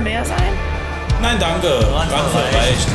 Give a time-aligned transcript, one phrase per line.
[0.00, 0.52] bisschen mehr sein?
[1.20, 1.68] Nein, danke.
[1.68, 2.88] Brandvoll reicht.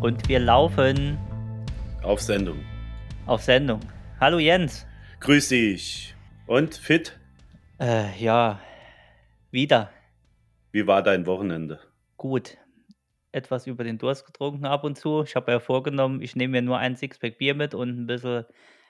[0.00, 1.16] Und wir laufen
[2.02, 2.58] Auf Sendung.
[3.26, 3.80] auf Sendung.
[4.20, 4.84] Hallo Jens.
[5.20, 6.14] Grüß dich.
[6.46, 7.16] Und fit?
[7.80, 8.58] Äh, ja,
[9.52, 9.90] wieder.
[10.72, 11.78] Wie war dein Wochenende?
[12.16, 12.56] Gut.
[13.32, 15.22] Etwas über den Durst getrunken ab und zu.
[15.22, 18.44] Ich habe ja vorgenommen, ich nehme mir nur ein Sixpack Bier mit und ein bisschen,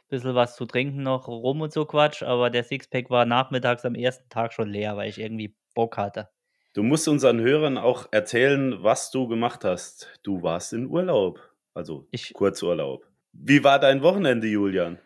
[0.08, 2.22] bisschen was zu trinken noch, rum und so Quatsch.
[2.22, 6.28] Aber der Sixpack war nachmittags am ersten Tag schon leer, weil ich irgendwie Bock hatte.
[6.74, 10.18] Du musst unseren Hörern auch erzählen, was du gemacht hast.
[10.22, 11.40] Du warst in Urlaub.
[11.74, 13.06] Also Ich- Kurzurlaub.
[13.32, 14.98] Wie war dein Wochenende, Julian?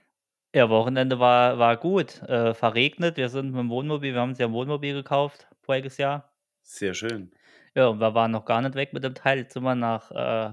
[0.54, 2.22] Ja, Wochenende war, war gut.
[2.22, 3.16] Äh, verregnet.
[3.16, 6.32] Wir sind mit dem Wohnmobil, wir haben uns ja ein Wohnmobil gekauft voriges Jahr.
[6.62, 7.32] Sehr schön.
[7.76, 9.38] Ja, und wir waren noch gar nicht weg mit dem Teil.
[9.38, 10.52] Jetzt sind wir nach, äh,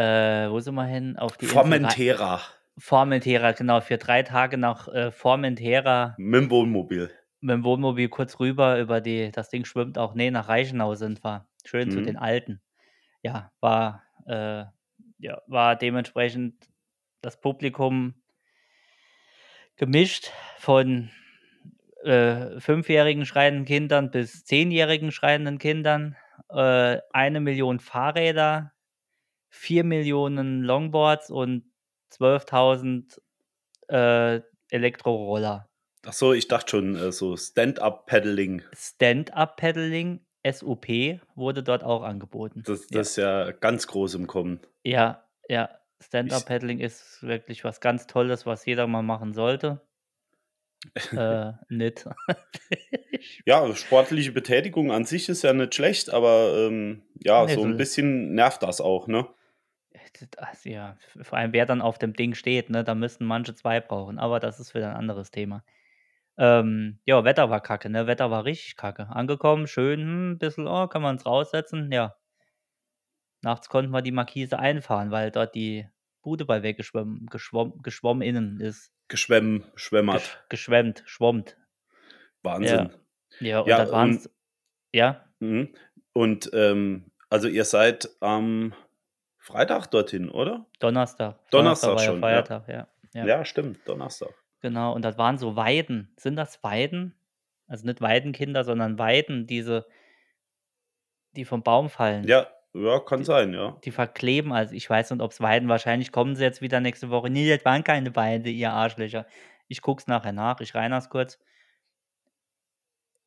[0.00, 1.16] äh, wo sind wir hin?
[1.18, 2.40] Auf die Insel Formentera.
[2.78, 7.10] Formentera, genau, für drei Tage nach äh, Formentera Mit dem Wohnmobil.
[7.40, 11.22] mit dem Wohnmobil kurz rüber über die, das Ding schwimmt auch, nee, nach Reichenau sind
[11.24, 11.46] wir.
[11.64, 12.06] Schön zu Mhm.
[12.06, 12.60] den Alten.
[13.22, 14.64] Ja, war, äh,
[15.18, 16.54] ja, war dementsprechend
[17.22, 18.14] das Publikum
[19.76, 21.10] gemischt von
[22.06, 26.16] äh, fünfjährigen schreienden Kindern bis zehnjährigen schreienden Kindern,
[26.50, 28.72] äh, eine Million Fahrräder,
[29.48, 31.64] vier Millionen Longboards und
[32.12, 33.18] 12.000
[33.88, 34.40] äh,
[34.70, 35.68] Elektroroller.
[36.06, 38.62] Ach so, ich dachte schon, äh, so Stand-up-Paddling.
[38.72, 40.86] Stand-up-Paddling, SUP,
[41.34, 42.62] wurde dort auch angeboten.
[42.64, 44.60] Das, das ist ja ganz groß im Kommen.
[44.84, 45.68] Ja, ja,
[46.00, 49.80] Stand-up-Paddling ist wirklich was ganz Tolles, was jeder mal machen sollte.
[51.12, 52.04] Äh, nicht.
[53.44, 57.66] Ja, sportliche Betätigung an sich ist ja nicht schlecht, aber ähm, ja, Nee, so so-
[57.66, 59.26] ein bisschen nervt das auch, ne?
[60.32, 63.80] Das, ja, vor allem wer dann auf dem Ding steht, ne, da müssten manche zwei
[63.80, 65.62] brauchen, aber das ist wieder ein anderes Thema.
[66.38, 68.06] Ähm, ja, Wetter war kacke, ne?
[68.06, 69.08] Wetter war richtig kacke.
[69.08, 71.90] Angekommen, schön, hm, ein bisschen, oh, kann man uns raussetzen?
[71.92, 72.14] Ja.
[73.42, 75.88] Nachts konnten wir die Markise einfahren, weil dort die
[76.22, 78.92] Bude bei weggeschwommen, geschwommen, geschwommen innen ist.
[79.08, 80.22] Geschwemm, schwemmert.
[80.22, 81.56] Gesch, geschwemmt, schwommt.
[82.42, 82.90] Wahnsinn.
[83.40, 84.30] Ja, und Ja, das waren's.
[84.92, 85.74] Ja, Mhm.
[86.12, 88.74] Und ähm, also ihr seid am
[89.38, 90.66] Freitag dorthin, oder?
[90.80, 91.38] Donnerstag.
[91.50, 92.44] Donnerstag war schon, ja ja.
[92.44, 92.88] Feiertag, ja.
[93.12, 93.44] Ja, ja.
[93.44, 94.30] stimmt, Donnerstag.
[94.60, 96.12] Genau, und das waren so Weiden.
[96.16, 97.14] Sind das Weiden?
[97.66, 99.86] Also nicht Weidenkinder, sondern Weiden, diese,
[101.32, 102.26] die vom Baum fallen.
[102.26, 102.46] Ja,
[102.84, 103.80] ja, kann sein, ja.
[103.84, 107.10] Die verkleben, also ich weiß nicht, ob es Weiden, wahrscheinlich kommen sie jetzt wieder nächste
[107.10, 107.30] Woche.
[107.30, 109.26] Nee, das waren keine Weide, ihr Arschlöcher.
[109.68, 111.38] Ich guck's nachher nach, ich rein das kurz.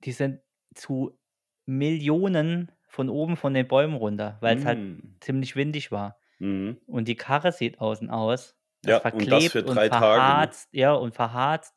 [0.04, 0.42] Die sind
[0.76, 1.18] zu
[1.66, 5.18] Millionen von oben von den Bäumen runter, weil es halt Mm.
[5.20, 6.18] ziemlich windig war.
[6.40, 6.80] Mhm.
[6.88, 8.56] Und die Karre sieht außen aus.
[8.86, 10.12] Ja, und verklebt das für drei Tage, ne?
[10.16, 11.76] verharzt, ja, und verharzt.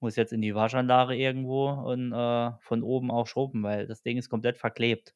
[0.00, 4.16] Muss jetzt in die Waschanlage irgendwo und äh, von oben auch schrubben, weil das Ding
[4.18, 5.14] ist komplett verklebt.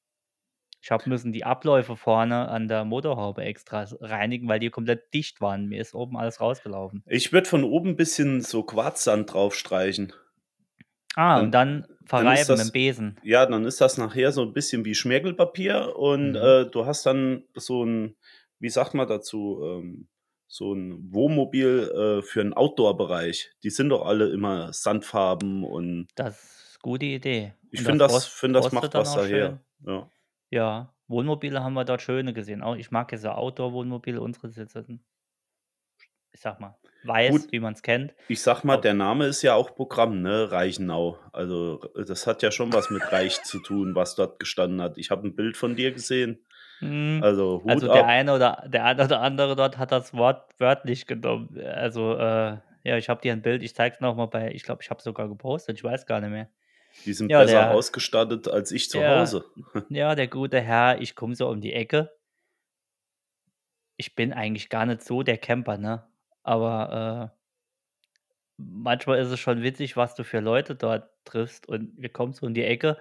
[0.85, 5.41] Ich habe müssen die Abläufe vorne an der Motorhaube extra reinigen, weil die komplett dicht
[5.41, 5.65] waren.
[5.67, 7.03] Mir ist oben alles rausgelaufen.
[7.07, 10.13] Ich würde von oben ein bisschen so Quarzsand draufstreichen.
[11.17, 13.17] Ah, Dann- und dann dann verreiben mit das- dem Besen.
[13.23, 16.37] Ja, dann ist das nachher so ein bisschen wie Schmirgelpapier und Mhm.
[16.37, 18.15] äh, du hast dann so ein,
[18.59, 20.09] wie sagt man dazu, ähm,
[20.49, 23.53] so ein Wohnmobil äh, für einen Outdoor-Bereich.
[23.63, 27.55] Die sind doch alle immer Sandfarben und Das ist eine gute Idee.
[27.71, 29.61] ich finde das, rost- find das macht dann was daher.
[29.87, 30.11] Ja.
[30.55, 32.63] Ja, Wohnmobile haben wir dort schöne gesehen.
[32.63, 34.21] Auch ich mag ja so Outdoor-Wohnmobile.
[34.21, 35.05] Unsere sitzen,
[36.31, 37.51] ich sag mal, weiß, Gut.
[37.53, 38.15] wie man es kennt.
[38.29, 40.53] Ich sag mal, der Name ist ja auch Programm, ne?
[40.53, 41.19] Reichenau.
[41.33, 44.97] Also das hat ja schon was mit Reich zu tun, was dort gestanden hat.
[44.97, 46.47] Ich habe ein Bild von dir gesehen.
[46.79, 47.95] Hm, Also Hut Also ab.
[47.95, 51.59] der eine oder der eine oder andere dort hat das Wort wörtlich genommen.
[51.65, 53.65] Also äh, ja, ich habe dir ein Bild.
[53.65, 54.53] Ich zeig's noch mal bei.
[54.53, 55.77] Ich glaube, ich habe sogar gepostet.
[55.79, 56.49] Ich weiß gar nicht mehr.
[57.05, 59.21] Die sind Ja, besser der- ausgestattet als ich zu Ja.
[59.21, 59.45] Hause.
[59.89, 61.01] Ja, der gute Herr.
[61.01, 62.11] Ich komme so um die Ecke.
[63.97, 66.07] Ich bin eigentlich gar nicht so der Camper, ne?
[66.43, 67.39] Aber äh,
[68.57, 71.69] manchmal ist es schon witzig, was du für Leute dort triffst.
[71.69, 72.99] Und wir kommen so um die Ecke.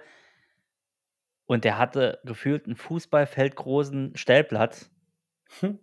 [1.46, 4.90] Und der hatte gefühlt einen Fußballfeldgroßen Stellplatz.
[5.60, 5.78] Hm.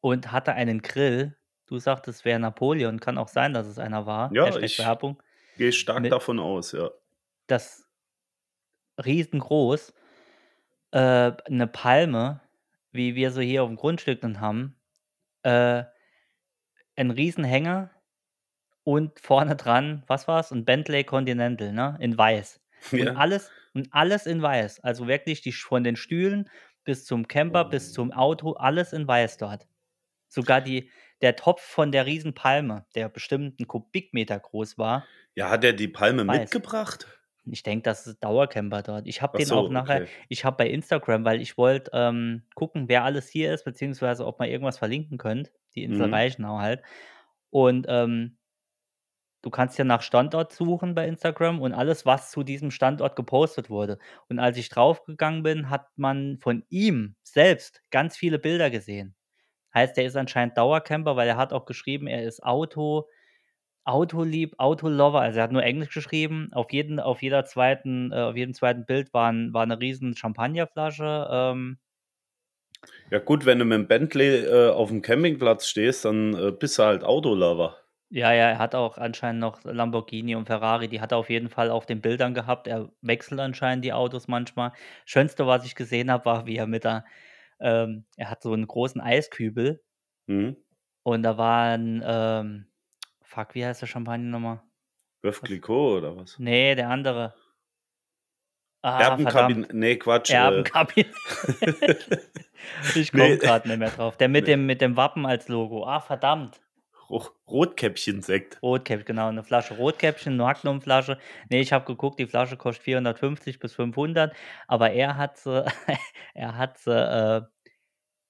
[0.00, 1.36] und hatte einen Grill.
[1.66, 2.98] Du sagtest, es wäre Napoleon.
[3.00, 4.32] Kann auch sein, dass es einer war.
[4.34, 5.22] Ja, Hashtag ich- Werbung.
[5.56, 6.90] Gehe stark Mit- davon aus, ja.
[7.50, 7.84] Das
[9.04, 9.92] riesengroß.
[10.92, 10.98] Äh,
[11.46, 12.42] eine Palme,
[12.92, 14.76] wie wir so hier auf dem Grundstück dann haben.
[15.42, 15.84] Äh,
[16.96, 17.90] ein Riesenhänger
[18.84, 20.52] und vorne dran, was war's?
[20.52, 21.96] Ein Bentley Continental, ne?
[22.00, 22.60] In weiß.
[22.96, 23.16] Und ja.
[23.16, 24.80] alles und alles in weiß.
[24.80, 26.50] Also wirklich die von den Stühlen
[26.84, 29.68] bis zum Camper, bis zum Auto, alles in weiß dort.
[30.28, 30.90] Sogar die
[31.22, 35.88] der Topf von der Riesenpalme, der bestimmt 'n Kubikmeter groß war Ja, hat er die
[35.88, 36.50] Palme weiß.
[36.50, 37.06] mitgebracht?
[37.52, 39.06] Ich denke, das ist Dauercamper dort.
[39.06, 40.08] Ich habe den auch so, nachher okay.
[40.28, 44.38] ich habe bei Instagram weil ich wollte, ähm, gucken, wer alles hier ist, beziehungsweise ob
[44.38, 45.52] man irgendwas verlinken könnt.
[45.74, 46.14] Die Insel Mhm.
[46.14, 46.82] Reichenau halt.
[47.50, 48.36] Und, ähm
[49.42, 53.70] du kannst ja nach Standort suchen bei Instagram und alles, was zu diesem Standort gepostet
[53.70, 53.98] wurde.
[54.28, 59.14] Und als ich draufgegangen bin, hat man von ihm selbst ganz viele Bilder gesehen.
[59.74, 63.08] Heißt, der ist anscheinend Dauercamper, weil er hat auch geschrieben, er ist Auto
[63.90, 66.50] Autolieb Autolover, also er hat nur Englisch geschrieben.
[66.52, 70.16] Auf jeden auf jeder zweiten äh, auf jedem zweiten Bild war 'n war 'ne riesen
[70.16, 71.78] Champagnerflasche, ähm
[73.10, 77.02] Ja gut, wenn du mit'm Bentley, äh, auf'm Campingplatz stehst, dann, äh, bist du halt
[77.04, 77.76] Autolover.
[78.12, 81.48] Ja, ja, er hat auch anscheinend noch Lamborghini und Ferrari, die hat er auf jeden
[81.48, 82.66] Fall auf den Bildern gehabt.
[82.66, 84.72] Er wechselt anscheinend die Autos manchmal.
[85.04, 87.04] Schönste, was ich gesehen habe, war, wie er mit der
[87.60, 89.80] ähm, er hat so 'n großen Eiskübel
[90.28, 90.60] Mhm.
[91.06, 92.69] und da waren, ähm
[93.30, 94.62] fuck, wie heißt der Champagner noch mal?
[95.24, 95.40] Veuve?
[95.42, 96.40] Clicquot oder was?
[96.40, 97.34] Ne, der andere.
[98.84, 99.68] Ah, Erbenkabin verdammt.
[99.72, 101.14] ne, Quatsch, äh Erbenkabinett.
[102.94, 103.38] Ich komme Ne.
[103.38, 104.16] grad nicht mehr drauf.
[104.18, 104.48] Der mit Ne.
[104.48, 105.84] dem mit dem Wappen als Logo.
[105.86, 106.60] Ah, verdammt.
[107.08, 108.62] Ro Rotkäppchen-Sekt.
[108.62, 111.18] Rotkäpp genau, 'ne Flasche Rotkäppchen, Magnumflasche.
[111.50, 114.34] Ne, ich habe geguckt, die Flasche kostet 450 bis 500,
[114.68, 115.64] aber er hat sie
[116.34, 117.42] er hat sie, äh,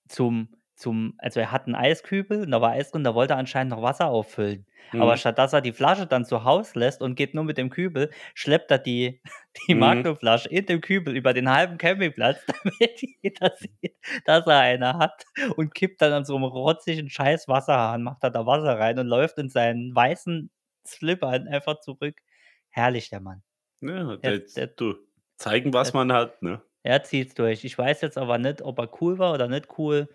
[0.08, 3.38] zum zum also er hat 'n Eiskübel und da war Eis drin, da wollte er
[3.38, 4.66] anscheinend noch Wasser auffüllen.
[4.96, 5.18] Aber Mhm.
[5.18, 8.10] statt dass er die Flasche dann zu Haus lässt und geht nur mit dem Kübel,
[8.34, 9.22] schleppt er die
[9.68, 10.10] die Mhm.
[10.14, 15.24] Magnumflasche in dem Kübel über den halben Campingplatz, damit jeder sieht, dass er eine hat
[15.56, 19.06] und kippt dann an so 'nem rotzigen scheiß Wasserhahn macht er da Wasser rein und
[19.06, 20.50] läuft in seinen weißen
[20.86, 22.20] Slippern einfach zurück.
[22.70, 23.42] Herrlich, der Mann.
[23.82, 24.94] Ja, Der der der du,
[25.36, 26.62] zeigen, was der man hat, ne?
[26.82, 27.64] er zieht's durch.
[27.64, 30.08] Ich weiß jetzt aber nicht, ob er cool war oder nicht cool.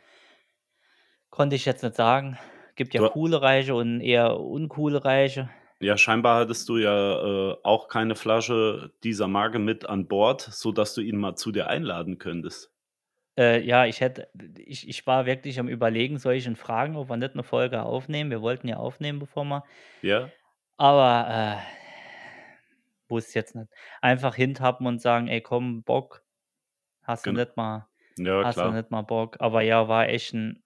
[1.36, 2.38] Konnte ich jetzt nicht sagen.
[2.78, 5.50] Gibt ja Du coole Reiche und eher uncoole Reiche.
[5.82, 10.94] Ja, scheinbar hattest du ja, äh, auch keine Flasche dieser Marke mit an Bord, sodass
[10.94, 12.72] du ihn mal zu dir einladen könntest.
[13.38, 17.10] Äh, ja, ich hätte ich ich war wirklich am Überlegen, soll ich ihn fragen, ob
[17.10, 18.30] wir nicht 'ne Folge aufnehmen?
[18.32, 19.64] Wir wollten ja aufnehmen, bevor wir
[20.04, 20.36] Ja.
[20.80, 21.58] aber, äh,
[23.10, 23.70] wusste jetzt nicht.
[24.02, 26.24] Einfach hintappen und sagen: „Ey, komm, Bock?
[27.04, 27.88] Hast du Gen nicht mal
[28.18, 28.74] Ja, hast du klar.
[28.74, 30.64] nicht mal Bock?“ Aber ja, war echt 'n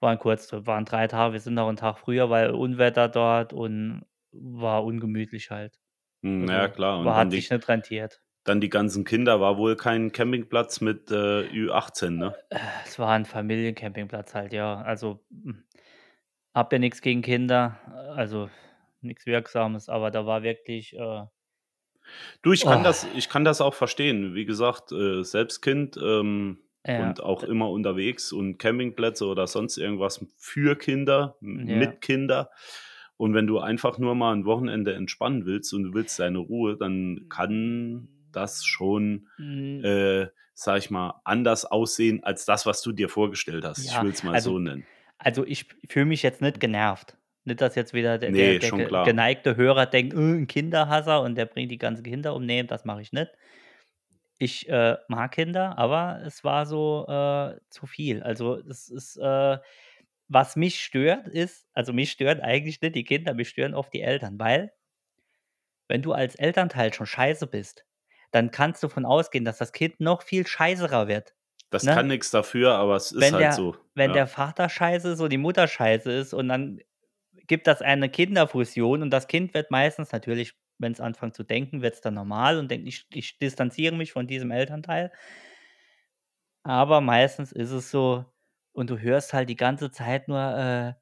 [0.00, 1.32] war 'n Kurztrip, waren 3 Tage.
[1.34, 5.80] Wir sind noch 'n Tag früher, weil Unwetter dort und war ungemütlich halt.
[6.24, 7.00] Hm, na ja, Also, klar.
[7.00, 8.20] Und war dann hat die sich nicht rentiert.
[8.44, 9.40] dann die ganzen Kinder.
[9.40, 12.36] War wohl kein Campingplatz mit, äh, Ü18, ne?
[12.84, 14.80] Es war 'n Familiencampingplatz halt, ja.
[14.82, 15.64] Also, hm,
[16.54, 17.78] habe ja nix gegen Kinder,
[18.16, 18.50] also
[19.02, 21.26] nix Wirksames, aber da war wirklich, äh
[22.44, 22.82] Du, ich kann Oh.
[22.82, 24.34] das ich kann das auch verstehen.
[24.34, 29.46] Wie gesagt, äh, selbst Kind, ähm, Ja, und auch d immer unterwegs und Campingplätze oder
[29.46, 31.94] sonst irgendwas für Kinder, Ja.
[31.94, 32.50] mit Kinder.
[33.16, 36.76] Und wenn du einfach nur mal 'n Wochenende entspannen willst und du willst deine Ruhe,
[36.76, 39.82] dann kann das schon, Hm.
[39.82, 43.84] äh, sage ich mal, anders aussehen als das, was du dir vorgestellt hast.
[43.86, 44.86] Ich Ja, will's mal also so nennen.
[45.18, 47.16] also ich fühle mich jetzt nicht genervt.
[47.44, 48.92] Nicht, dass jetzt wieder der der Ne, der klar.
[49.02, 52.84] geneigte Hörer denkt: „Äh, 'n Kinderhasser und der bringt die ganzen Kinder um.“ Ne, das
[52.84, 53.32] mache ich nicht.
[54.42, 58.22] Ich, äh, mag Kinder, aber es war so, äh, zu viel.
[58.22, 59.58] Also, es ist, äh
[60.28, 64.00] was mich stört, ist also mich stören eigentlich nicht die Kinder, mich stören oft die
[64.02, 64.72] Eltern, weil
[65.88, 67.84] wenn du als Elternteil schon scheiße bist,
[68.30, 71.34] dann kannst du von ausgehen, dass das Kind noch viel scheißerer wird,
[71.70, 71.94] Das ne?
[71.94, 74.14] kann nix dafür, aber es ist Wenn halt der so, wenn ja.
[74.14, 76.80] der Vater scheiße ist und die Mutter scheiße ist und dann
[77.46, 82.00] gibt das eine Kinderfusion und das Kind wird meistens natürlich, wenn's anfängt zu denken, wird's
[82.02, 85.12] dann normal und denkt: „Ich ich distanziere mich von diesem Elternteil.“
[86.64, 88.24] Aber meistens ist es so
[88.72, 90.94] und du hörst halt die ganze Zeit nur, äh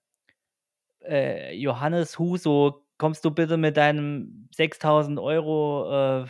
[1.02, 6.28] äh: „Johannes Huso, kommst du bitte mit deinem 6.000 €, äh,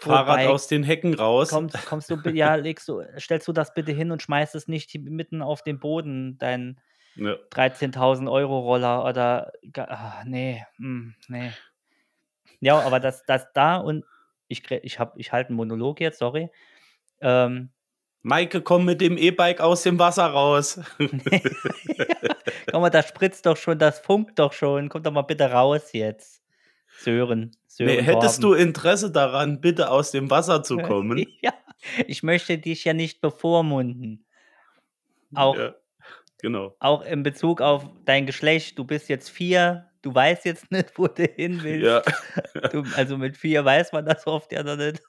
[0.00, 1.64] Fahrrad Elektrobike aus den Hecken raus.
[1.72, 4.94] kommst kommst du ja, legst du stellst du das bitte hin und schmeißt es nicht
[5.00, 6.80] mitten auf den Boden, dein
[7.16, 7.38] Ja.
[7.50, 11.58] 13.000 € Roller oder ga ah, ne, hm, ne.
[12.60, 14.04] Ja, aber das das da und
[14.48, 16.50] ich ich habe ich halte 'n Monolog jetzt, sorry.
[17.20, 17.72] Ähm
[18.22, 20.80] Maike, komm mit dem E-Bike aus dem Wasser raus.
[22.70, 24.88] Komm mal, das spritzt doch schon, das funkt doch schon.
[24.88, 26.42] Komm doch mal bitte raus jetzt.
[26.96, 28.42] Sören, Sören hättest Torben.
[28.42, 31.38] du Interesse daran, bitte aus dem Wasser zu kommen?
[31.42, 31.52] Ja,
[32.06, 34.24] ich möchte dich ja nicht bevormunden.
[35.34, 35.74] Auch Ja,
[36.38, 36.76] genau.
[36.80, 38.78] auch in Bezug auf dein Geschlecht.
[38.78, 42.02] Du bist jetzt 4, du weißt jetzt nicht, wo du hin Ja.
[42.02, 42.74] willst.
[42.74, 45.02] Du also mit 4 weiß man das oft ja noch nicht.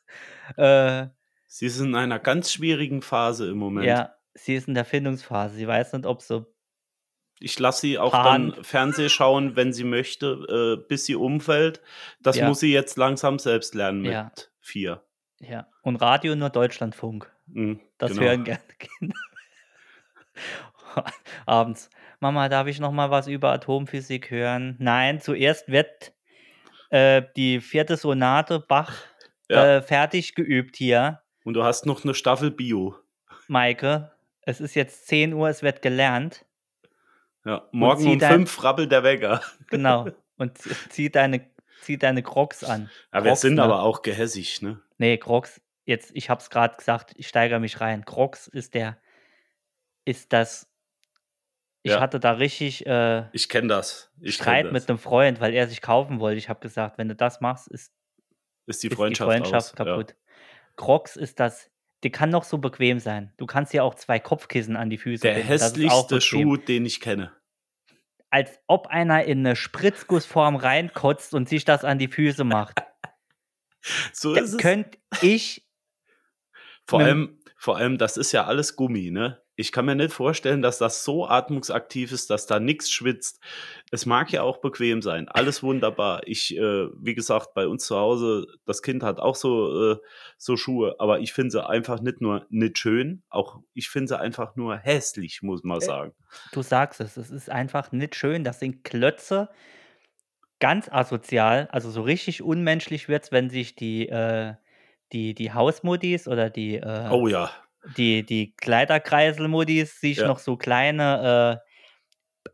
[0.58, 1.08] Äh
[1.52, 3.88] Sie ist in einer ganz schwierigen Phase im Moment.
[3.88, 5.56] Ja, sie ist in der Findungsphase.
[5.56, 6.46] Sie weiß nicht, ob sie
[7.40, 8.52] Ich lasse sie auch Pan.
[8.52, 11.82] dann Fernseh schauen, wenn sie möchte, äh, bis sie umfällt.
[12.22, 12.48] Das Ja.
[12.48, 14.32] muss sie jetzt langsam selbst lernen mit Ja.
[14.62, 15.02] 4.
[15.40, 15.68] Ja.
[15.82, 17.32] Und Radio nur Deutschlandfunk.
[17.48, 18.24] Mhm, Das genau.
[18.24, 19.16] hören gerne Kinder.
[21.46, 21.90] Abends:
[22.22, 26.14] „Mama, darf ich noch mal was über Atomphysik hören?“ Nein, zuerst wird,
[26.90, 27.98] äh, die 4.
[27.98, 28.94] Sonate Bach,
[29.50, 29.78] Ja.
[29.78, 31.22] äh, fertig geübt hier.
[31.44, 32.96] Und du hast noch 'ne Staffel Bio.
[33.48, 34.12] Maike,
[34.42, 36.46] es ist jetzt 10 Uhr, es wird gelernt.
[37.46, 39.42] Ja, morgen um dein 5 rabbelt der Wecker.
[39.70, 40.08] Genau.
[40.38, 40.58] Und
[40.90, 41.50] zieh deine
[41.82, 42.90] zieh deine Crocs an.
[43.14, 43.64] Ja, wir Crocs, sind ne?
[43.64, 44.82] aber auch gehässig, ne?
[44.98, 48.04] Ne, Crocs jetzt ich habe es grad gesagt, ich steigere mich rein.
[48.06, 48.98] Crocs ist der
[50.06, 50.69] ist das
[51.84, 52.00] ich Ja.
[52.00, 54.12] hatte da richtig, äh, Ich kenne das.
[54.22, 54.90] Ich Streit kenne mit das.
[54.90, 56.38] 'nem Freund, weil er sich kaufen wollte.
[56.40, 57.90] Ich habe gesagt: „Wenn du das machst, ist
[58.68, 60.04] Ist die ist die Freundschaft Freundschaft aus, ja.
[60.04, 60.16] kaputt.“
[60.78, 61.72] Crocs ist das
[62.04, 63.34] die kann noch so bequem sein.
[63.38, 65.36] Du kannst dir auch 2 Kopfkissen an die Füße Der
[65.84, 66.22] auch hässlichste.
[66.22, 67.34] Schuh, den ich kenne.
[68.32, 72.84] Als ob einer in 'ne Spritzgussform reinkotzt und sich das an die Füße macht.
[74.14, 74.66] So Da ist es.
[74.68, 75.64] könnte ich
[76.90, 79.42] Vor allem vor allem, das ist ja alles Gummi, ne?
[79.60, 83.40] Ich kann mir nicht vorstellen, dass das so atmungsaktiv ist, dass da nix schwitzt.
[83.92, 85.28] Es mag ja auch bequem sein.
[85.28, 86.22] Alles wunderbar.
[86.26, 89.98] Ich, äh wie gesagt, bei uns zu Hause, das Kind hat auch so, äh
[90.38, 94.20] so Schuhe, aber ich finde sie einfach nicht nur nicht schön, auch ich finde sie
[94.20, 96.14] einfach nur hässlich, muss man Äh, sagen.
[96.54, 98.44] du sagst es, es ist einfach nicht schön.
[98.44, 99.50] Das sind Klötze.
[100.60, 101.70] Ganz asozial.
[101.72, 104.54] Also, so richtig unmenschlich wird's, wenn sich die, äh
[105.12, 107.50] die die Hausmuttis oder die, äh Oh ja.
[107.84, 110.26] Die die Kleiderkreisel-Muttis sich Ja.
[110.26, 111.70] noch so kleine, äh,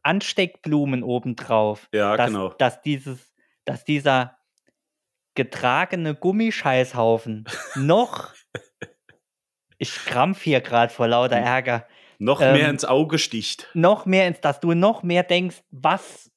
[0.04, 2.56] Ansteckblumen obendrauf Ja, dass genau.
[2.58, 3.34] dass dieses
[3.66, 4.38] dass dieser
[5.36, 8.36] getragene Gummischeißhaufen noch
[9.78, 11.40] ich krampfe hier grad vor lauter Hm.
[11.40, 11.88] Ärger.
[12.20, 13.70] Noch mehr Ähm, ins Auge sticht.
[13.74, 16.32] noch mehr ins dass du noch mehr denkst: „Was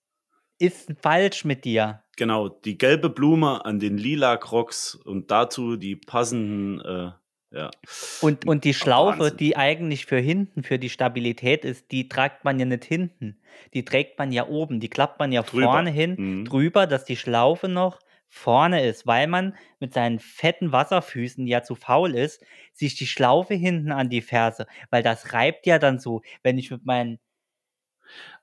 [0.59, 5.95] ist falsch mit dir?“ Genau, die gelbe Blume an den lila Crocs und dazu die
[5.95, 7.13] passenden, äh
[7.51, 7.75] ja.
[8.21, 9.37] Und und die Schlaufe, Wahnsinn.
[9.39, 13.41] die eigentlich für hinten für die Stabilität ist, die tragt man ja nicht hinten.
[13.75, 14.81] Die trägt man ja oben.
[14.81, 15.73] Die klappt man ja Drüber.
[15.73, 16.45] vorne hin Mhm.
[16.45, 21.75] drüber, dass die Schlaufe noch vorne ist, weil man mit seinen fetten Wasserfüßen ja zu
[21.75, 26.23] faul ist, sich die Schlaufe hinten an die Ferse weil das reibt ja dann so,
[26.43, 27.19] wenn ich mit meinen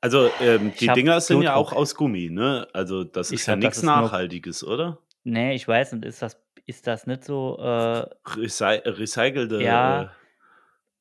[0.01, 1.79] Also, ähm, Ich die Dinger sind ja auch Blutdruck.
[1.79, 2.67] aus Gummi, ne?
[2.74, 5.00] Also, das Ich ist ja glaube, das nix ist nur Nachhaltiges, oder?
[5.24, 8.05] Ne, ich weiß nicht, ist das ist das nicht so, äh
[8.38, 10.01] Recy recycelte, Ja.
[10.03, 10.07] äh,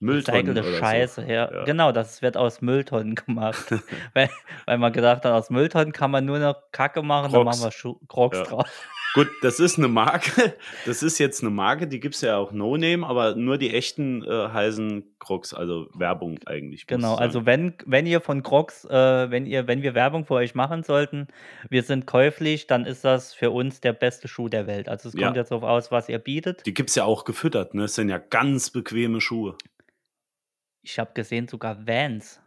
[0.00, 0.78] Mülltonnen recycelte oder so.
[0.84, 1.52] Scheiße, ja.
[1.52, 1.64] Ja.
[1.64, 3.66] Genau, das wird aus Mülltonnen gemacht.
[4.14, 4.28] Weil
[4.66, 7.64] weil man gedacht hat, aus Mülltonnen kann man nur noch Kacke machen, dann machen Crocs.
[7.64, 8.44] wir Schu Crocs Ja.
[8.44, 8.66] draus.
[9.14, 10.54] Gut, das ist 'ne Marke.
[10.82, 14.24] Das ist jetzt 'ne Marke, die gibt's ja auch No Name, aber nur die echten,
[14.24, 19.46] äh, heißen Crocs, also Werbung eigentlich, Genau, also wenn wenn ihr von Crocs äh, wenn
[19.46, 21.28] ihr wenn wir Werbung für euch machen sollten,
[21.70, 24.88] wir sind käuflich, dann ist das für uns der beste Schuh der Welt.
[24.90, 25.34] Also, es kommt Ja.
[25.36, 26.66] jetzt drauf aus, was ihr bietet.
[26.66, 27.84] Die gibt's ja auch gefüttert, ne?
[27.84, 29.58] Es sind ja ganz bequeme Schuhe.
[30.86, 32.42] Ich habe gesehen, sogar Vans,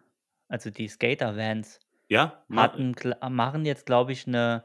[0.47, 2.95] also die Skater-Vans Ja, hatten
[3.29, 4.63] machen jetzt, glaube ich, 'ne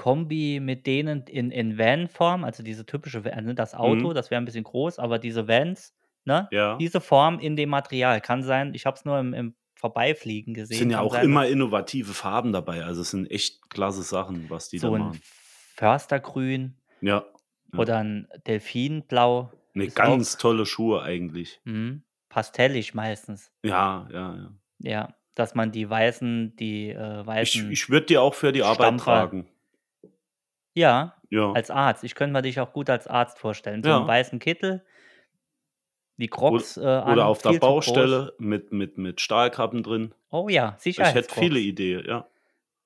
[0.00, 4.14] Kombi mit denen in in Van-Form, also diese typische Va ne, das Auto, Mhm.
[4.14, 6.80] das wäre 'n bisschen groß, aber diese Vans, ne, Ja.
[6.80, 8.20] diese Form in dem Material.
[8.22, 10.78] Kann sein, ich habe es nur im im Vorbeifliegen Es gesehen.
[10.78, 12.84] sind ja Kann auch sein, immer innovative Farben dabei.
[12.84, 15.22] Also, es sind echt klasse Sachen, was die da so 'n machen.
[15.76, 17.24] Förstergrün Ja,
[17.72, 17.80] ja.
[17.80, 21.60] oder 'n Delfinblau Ne, ist auch ganz tolle Schuhe eigentlich.
[21.66, 22.04] Mhm.
[22.28, 23.50] Pastellig meistens.
[23.64, 24.60] Ja, ja, ja.
[24.82, 28.62] Ja, dass man die weißen die, äh, Ich weißen ich würde die auch für die
[28.62, 29.48] Arbeit Stampfer tragen.
[30.80, 31.54] Ja, Ja.
[31.54, 32.04] als Arzt.
[32.04, 33.82] Ich könnte mir dich auch gut als Arzt vorstellen.
[33.82, 34.06] So 'n Ja.
[34.06, 34.84] weißen Kittel
[36.18, 38.20] die Crocs, äh, oder an, auf der viel zu groß.
[38.24, 40.14] Baustelle mit mit mit Stahlkappen drin.
[40.32, 41.58] Oh ja, Ich hätte viele.
[41.60, 42.30] Ideen, ja.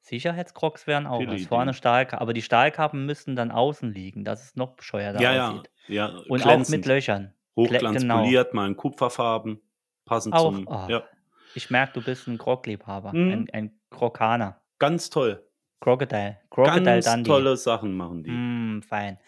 [0.06, 1.46] Sicherheitscrocs wären auch Viele was.
[1.46, 1.74] Vorne Ideen.
[1.74, 5.70] Stahlka aber die Stahlkappen müssten dann außen liegen, dass es noch bescheuerter Ja, ja, aussieht.
[5.86, 6.84] ja, Und auch mit.
[6.84, 7.34] Löchern.
[7.62, 8.36] Glä genau.
[8.36, 9.60] Hochglanzpoliert, mal in Kupferfarben,
[10.04, 11.04] passend Auch zum oh, ja.
[11.52, 13.30] ich merke, du bist 'n Croc-Liebhaber, Mhm.
[13.30, 14.60] ein ein Crocaner.
[14.80, 15.44] Ganz toll.
[15.84, 16.38] Crocodile.
[16.50, 17.22] Crocodile Ganz Dundee.
[17.22, 18.44] tolle Sachen machen die.
[18.52, 19.18] Hm, fein.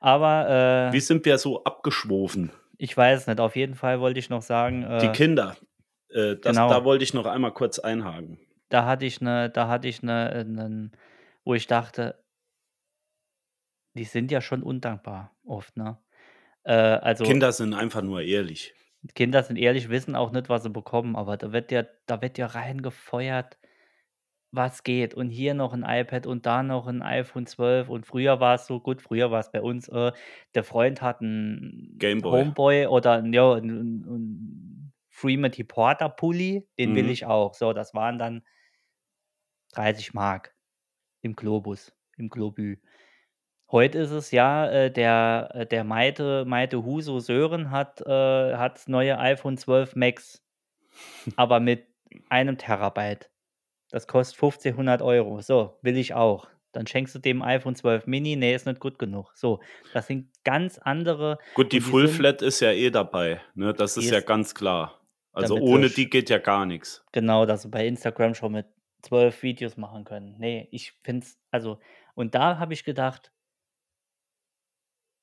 [0.00, 0.48] Aber,
[0.92, 2.52] Wie äh sind wir so abgeschwofen?
[2.78, 3.40] ich weiß nicht.
[3.40, 5.56] Auf jeden Fall wollte ich noch sagen, Die äh Kinder,
[6.10, 6.66] äh, das Genau.
[6.66, 8.38] da wollte ich noch einmal kurz einhaken.
[8.72, 10.92] Da hatte ich 'ne da hatte ich 'ne äh, 'nen
[11.44, 12.22] wo ich dachte
[13.96, 15.98] die sind ja schon undankbar oft, ne?
[16.64, 18.74] Äh, also Kinder sind einfach nur ehrlich.
[19.14, 22.36] Kinder sind ehrlich, wissen auch nicht, was sie bekommen, aber da wird ja da wird
[22.38, 23.58] ja reingefeuert,
[24.52, 25.14] was geht.
[25.14, 28.80] Und hier noch 'n iPad und da noch 'n iPhone 12 und früher war's so
[28.80, 30.12] gut, früher war's bei uns, äh,
[30.54, 32.50] der Freund hat 'n Gameboy.
[32.52, 34.92] Homeboy oder 'n ja, 'n 'n
[35.52, 37.10] 'n Porter Pulli, den will Mhm.
[37.10, 37.54] ich auch.
[37.54, 38.42] So, das waren dann
[39.72, 40.54] 30 Mark
[41.22, 42.78] im Globus im Globü.
[43.70, 48.76] Heute ist es ja, äh, der äh, der Maite Maite Huso Sören hat äh, hat
[48.76, 50.44] das neue iPhone 12 Max,
[51.36, 51.88] aber mit
[52.30, 53.30] 1 Terabyte.
[53.90, 55.42] Das kostet 1.500 €.
[55.42, 56.48] So, will ich auch.
[56.72, 59.32] Dann schenkst du dem iPhone 12 Mini, ne, ist nicht gut genug.
[59.34, 59.60] So,
[59.92, 63.74] das sind ganz andere Gut, die die Full Flat ist ja eh dabei, ne?
[63.74, 65.00] Das Die ist ja ist ganz klar.
[65.32, 67.04] Also, ohne die geht ja gar nix.
[67.12, 68.66] Genau, dass sie bei Instagram schon mit
[69.02, 70.36] 12 Videos machen können.
[70.38, 71.78] Ne, ich finde es also
[72.14, 73.32] und da habe ich gedacht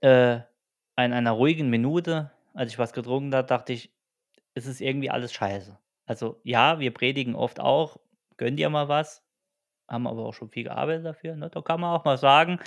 [0.02, 0.36] äh,
[0.98, 3.92] in einer ruhigen Minute, als ich was getrunken habe, dachte ich:
[4.54, 8.00] „Es ist irgendwie alles scheiße.“ Also, ja, wir predigen oft auch:
[8.38, 9.24] „Gönn dir mal was“,
[9.90, 11.50] haben aber auch schon viel gearbeitet dafür, ne?
[11.52, 12.60] Da kann man auch mal sagen,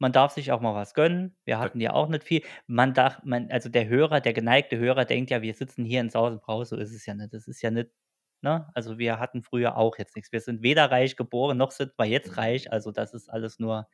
[0.00, 1.36] man darf sich auch mal was gönnen.
[1.44, 2.42] Wir hatten ja auch nicht viel.
[2.68, 6.10] Man dach man also, der Hörer der geneigte Hörer denkt ja, wir sitzen hier in
[6.10, 7.32] Saus und Braus, so ist es ja nicht.
[7.34, 7.90] Das ist ja nicht
[8.42, 8.68] ne?
[8.74, 10.32] Also, wir hatten früher auch jetzt nix.
[10.32, 12.72] Wir sind weder reich geboren, noch sind wir jetzt reich.
[12.72, 13.88] Also, das ist alles nur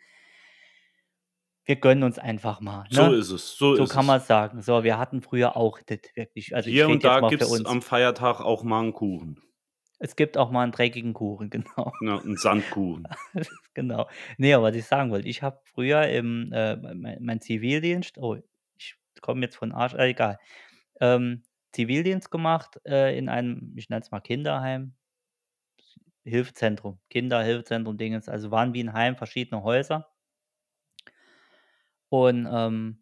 [1.66, 3.12] wir gönnen uns einfach mal, So ne?
[3.12, 4.06] ist es, so So ist kann es.
[4.06, 4.62] man's sagen.
[4.62, 7.66] So, wir hatten früher auch nicht wirklich also, Hier und da gibt's uns.
[7.66, 9.40] am Feiertag auch mal 'n Kuchen.
[10.02, 11.92] Es gibt auch mal 'n dreckigen Kuchen, genau.
[12.00, 13.10] Ja, 'n Sandkuchen.
[13.74, 14.08] Genau.
[14.38, 18.36] Ne, aber was ich sagen wollte, ich habe früher im, äh, mei mein Zivildienst oh,
[18.78, 20.38] ich komme jetzt von Arsch äh, egal.
[21.00, 21.42] Ähm,
[21.72, 24.94] Zivildienst gemacht, äh, in einem, ich nenne es mal Kinderheim.
[26.26, 30.10] Hilfszentrum, Kinderhilfezentrum Dingens, also, waren wie 'n Heim, verschiedene Häuser.
[32.12, 33.00] Und, ähm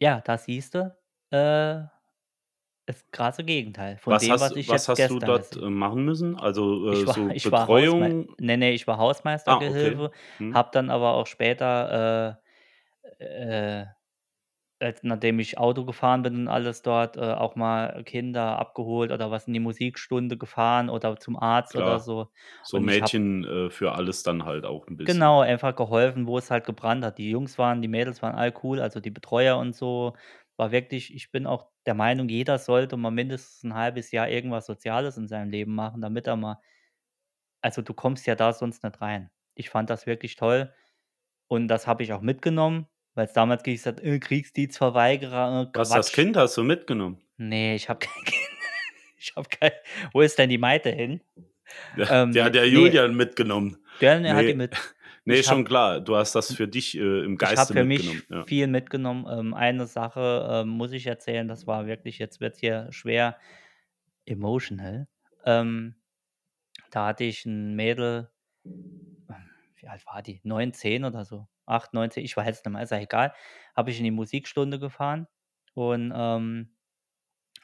[0.00, 0.94] ja, da siehst du,
[1.30, 1.82] äh,
[2.86, 5.56] das krasse Gegenteil von Was dem, hast was ich was jetzt hast du dort, gesehen
[5.56, 6.36] äh, machen müssen?
[6.36, 8.34] Also, äh, Ich war so ich war Hausmei Betreuung?
[8.38, 8.98] ne, ne, ich war
[9.46, 9.98] Ah, okay.
[9.98, 10.54] Hausmeistergehilfe, Mhm.
[10.54, 12.40] habe dann aber auch später,
[13.20, 13.86] äh, äh,
[14.80, 19.30] als nachdem ich Auto gefahren bin und alles dort, äh, auch mal Kinder abgeholt oder
[19.30, 22.00] was in die Musikstunde gefahren oder zum Arzt oder Klar.
[22.00, 22.30] so.
[22.62, 25.30] So Und Mädchen, äh, für alles dann halt auch 'n bisschen.
[25.30, 27.18] Genau, einfach geholfen, wo es halt gebrannt hat.
[27.18, 30.14] Die Jungs waren die Mädels waren alle cool, also, die Betreuer und so.
[30.56, 34.66] War wirklich ich bin auch der Meinung, jeder sollte mal mindestens 'n 1/2 Jahr irgendwas
[34.66, 36.58] Soziales in seinem Leben machen, damit er mal
[37.62, 39.30] also, du kommst ja da sonst nicht rein.
[39.54, 40.72] Ich fand das wirklich toll
[41.48, 46.12] und das habe ich auch mitgenommen, weil's damals hieß das: „Äh, Kriegsdienstverweigerer, äh, Was, das
[46.12, 47.20] Quatsch.“ Kind hast du mitgenommen?
[47.38, 48.40] Ne, ich habe kein Kind.
[49.18, 49.72] Ich habe kein
[50.12, 51.20] wo ist denn die Maite hin?
[51.96, 52.68] Ja, Ähm, die hat der ne.
[52.68, 53.78] Julian mitgenommen.
[54.00, 54.76] Der, ne, hat die mit.
[55.26, 56.00] Ne, Ich schon habe klar.
[56.00, 58.46] Du hast das für dich, äh, im ich habe Geiste für mich mitgenommen, ja.
[58.46, 59.26] viel mitgenommen.
[59.28, 63.38] Ähm, eine Sache, ähm, muss ich erzählen, das war wirklich jetzt wird's hier schwer
[64.26, 65.08] emotional.
[65.46, 65.96] Ähm,
[66.90, 68.30] da hatte ich 'n Mädel
[69.76, 70.40] wie alt war die?
[70.44, 71.48] 9, 10 oder so.
[71.66, 73.34] 8, 9, 10, ich weiß nicht mehr, ist ja egal.
[73.76, 75.26] Habe ich in die Musikstunde gefahren
[75.74, 76.70] und, ähm,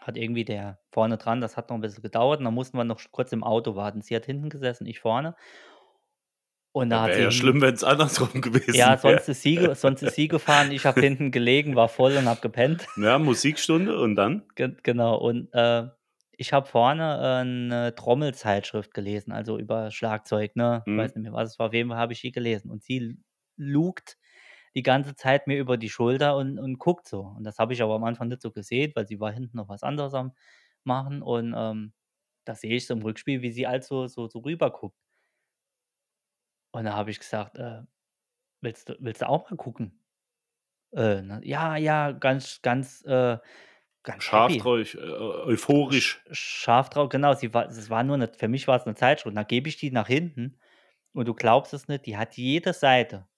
[0.01, 2.85] hat irgendwie der vorne dran das hat noch 'n bisschen gedauert und dann mussten wir
[2.85, 4.03] noch kurz im Auto warten.
[4.03, 5.37] Sie hat hinten gesessen, ich vorne.
[6.77, 8.31] Und da Ja, wäre ja schlimm, wenn's andersrum
[8.73, 9.19] Ja, gewesen wäre.
[9.19, 10.71] sonst ist sie sonst ist sie gefahren.
[10.71, 12.87] Ich habe hinten gelegen, war voll und habe gepennt.
[12.97, 14.45] Ja, Musikstunde und dann?
[14.57, 15.89] Ge genau und, äh,
[16.33, 20.87] ich habe vorne, äh, 'ne Trommelzeitschrift gelesen, also, über Schlagzeug, ne?
[20.87, 20.95] Mhm.
[20.95, 21.67] Weiß nicht mehr, was es war.
[21.69, 23.19] Auf jeden Fall habe ich die gelesen und sie
[23.57, 24.17] lugt
[24.75, 27.21] die ganze Zeit mir über die Schulter und und guckt so.
[27.23, 29.69] Und das habe ich aber am Anfang nicht so gesehen, weil sie war hinten noch
[29.69, 30.33] was anderes am
[30.85, 31.93] Machen und, ähm,
[32.47, 34.97] da sehe ich so im Rückspiegel, wie sie halt so so so rüber guckt.
[36.75, 37.83] Und da habe ich gesagt: „Äh,
[38.63, 40.01] willst du willst du auch mal gucken?“
[40.93, 43.39] Äh, ne, ja, ja, ganz ganz, äh
[44.05, 44.99] ganz Scharf drauf, äh,
[45.89, 46.21] Sch euphorisch.
[46.33, 47.35] scharf drauf, genau.
[47.35, 49.37] Sie war es war nur 'ne für mich war's 'ne Zeitschrift.
[49.37, 50.59] Dann gebe ich die nach hinten
[51.15, 53.29] und du glaubst es nicht, die hat jede Seite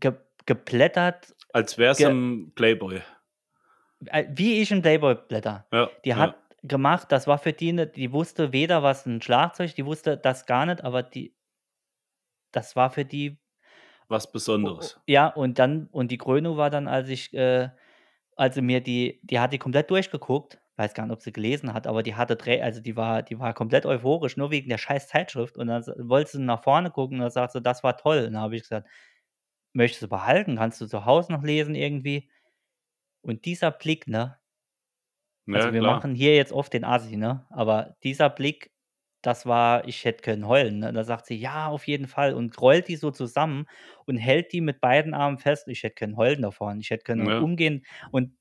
[0.00, 0.12] ge
[0.46, 3.02] geblättert, Als wär's ge im Playboy.
[4.30, 5.64] Wie ich im Playboy blättere.
[5.72, 6.41] Ja, Die ja.
[6.64, 10.46] Gemacht das war für die 'ne die wusste weder was 'n Schlagzeug die wusste das
[10.46, 11.34] gar nicht, aber die
[12.54, 13.38] das war für die
[14.10, 14.98] Was Besonderes.
[15.08, 17.70] ja, und dann und die Krönung war dann, als ich, äh
[18.36, 20.60] als sie mir die die hat die komplett durchgeguckt.
[20.76, 23.38] Weiß gar nicht, ob sie gelesen hat, aber die hatte Trä also, die war die
[23.38, 25.56] war komplett euphorisch, nur wegen der scheiß Zeitschrift.
[25.58, 28.32] Und dann wollte sie nach vorne gucken und dann sagt sie: „Das war toll.“ Und
[28.34, 28.88] dann habe ich gesagt:
[29.74, 30.56] „Möchtest du behalten?
[30.56, 32.30] Kannst du zu Hause noch lesen irgendwie?“
[33.22, 34.38] Und dieser Blick, ne?
[35.46, 35.82] Ja, Also, wir klar.
[35.82, 37.46] machen hier jetzt oft den Assi, ne?
[37.50, 38.72] Aber dieser Blick,
[39.22, 40.92] das war ich hätte können heulen, ne?
[40.92, 43.66] Da sagt sie: „Ja, auf jeden Fall.“ Und rollt die so zusammen
[44.06, 45.68] und hält die mit beiden Armen fest.
[45.68, 46.74] Ich hätte können heulen davor.
[46.78, 47.38] Ich hätte können Ja.
[47.38, 48.36] umgehen und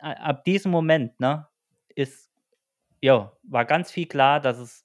[0.00, 1.48] ab diesem Moment, ne,
[1.94, 2.30] ist
[3.02, 4.82] ja, war ganz viel klar, dass es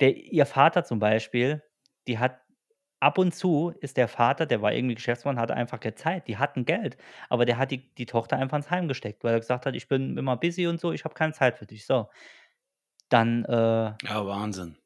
[0.00, 1.62] der ihr Vater zum Beispiel,
[2.06, 2.40] die hat
[3.00, 6.28] ab und zu ist der Vater, der war irgendwie Geschäftsmann, hatte einfach keine Zeit.
[6.28, 6.96] Die hatten Geld,
[7.28, 9.88] aber der hat die die Tochter einfach ins Heim gesteckt, weil er gesagt hat: „Ich
[9.88, 12.08] bin immer busy und so, ich habe keine Zeit für dich.“ So.
[13.08, 14.76] Dann, äh Ja, Wahnsinn.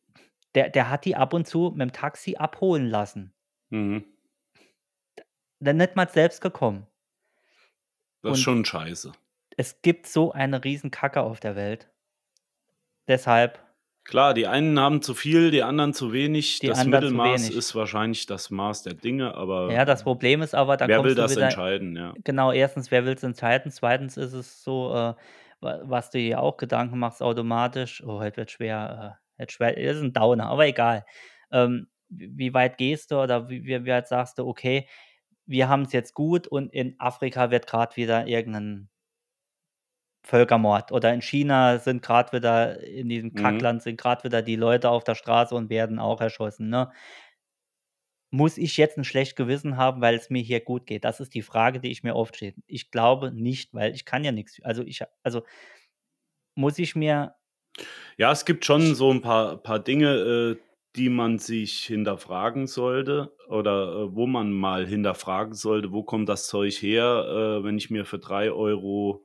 [0.55, 3.35] der der hat die ab und zu mit'm Taxi abholen lassen.
[3.71, 4.13] Mhm.
[5.61, 6.87] Dann nicht mal selbst gekommen.
[8.25, 9.13] Das ist Und schon scheiße.
[9.57, 11.91] es gibt so eine Riesenkacke auf der Welt.
[13.09, 13.59] Deshalb
[14.07, 16.63] Klar, die einen haben zu viel, die anderen zu wenig.
[16.63, 17.51] Die Das Mittelmaß wenig.
[17.51, 21.15] ist wahrscheinlich das Maß der Dinge, aber Ja, das Problem ist aber, da wer will
[21.15, 22.17] das wieder entscheiden, ja.
[22.25, 23.71] genau, erstens, wer will's entscheiden?
[23.73, 25.15] Zweitens ist es so, äh,
[25.61, 29.77] wa was du dir auch Gedanken machst automatisch oh, heute wird schwer, äh wird schwer
[29.79, 31.05] ist 'n Downer, aber egal.
[31.53, 34.89] Ähm, wie weit gehst du oder wie wie weit sagst du: „Okay,
[35.47, 38.91] wir haben's jetzt gut und in Afrika wird grad wieder irgend 'nen
[40.25, 43.35] Völkermord oder in China sind grad wieder in diesem Mhm.
[43.35, 46.93] Kackland sind grad wieder die Leute auf der Straße und werden auch erschossen“, ne?
[48.35, 51.05] Muss ich jetzt 'n schlecht Gewissen haben, weil's mir hier gut geht?
[51.05, 52.55] Das ist die Frage, die ich mir oft stelle.
[52.67, 55.43] Ich glaube nicht, weil ich kann ja nix also, ich also
[56.57, 57.35] muss ich mir
[58.19, 60.57] Ja, es gibt schon so 'n paar paar Dinge, äh,
[60.97, 66.47] die man sich hinterfragen sollte oder, äh, wo man mal hinterfragen sollte: „Wo kommt das
[66.47, 69.25] Zeug her, äh, wenn ich mir für 3 €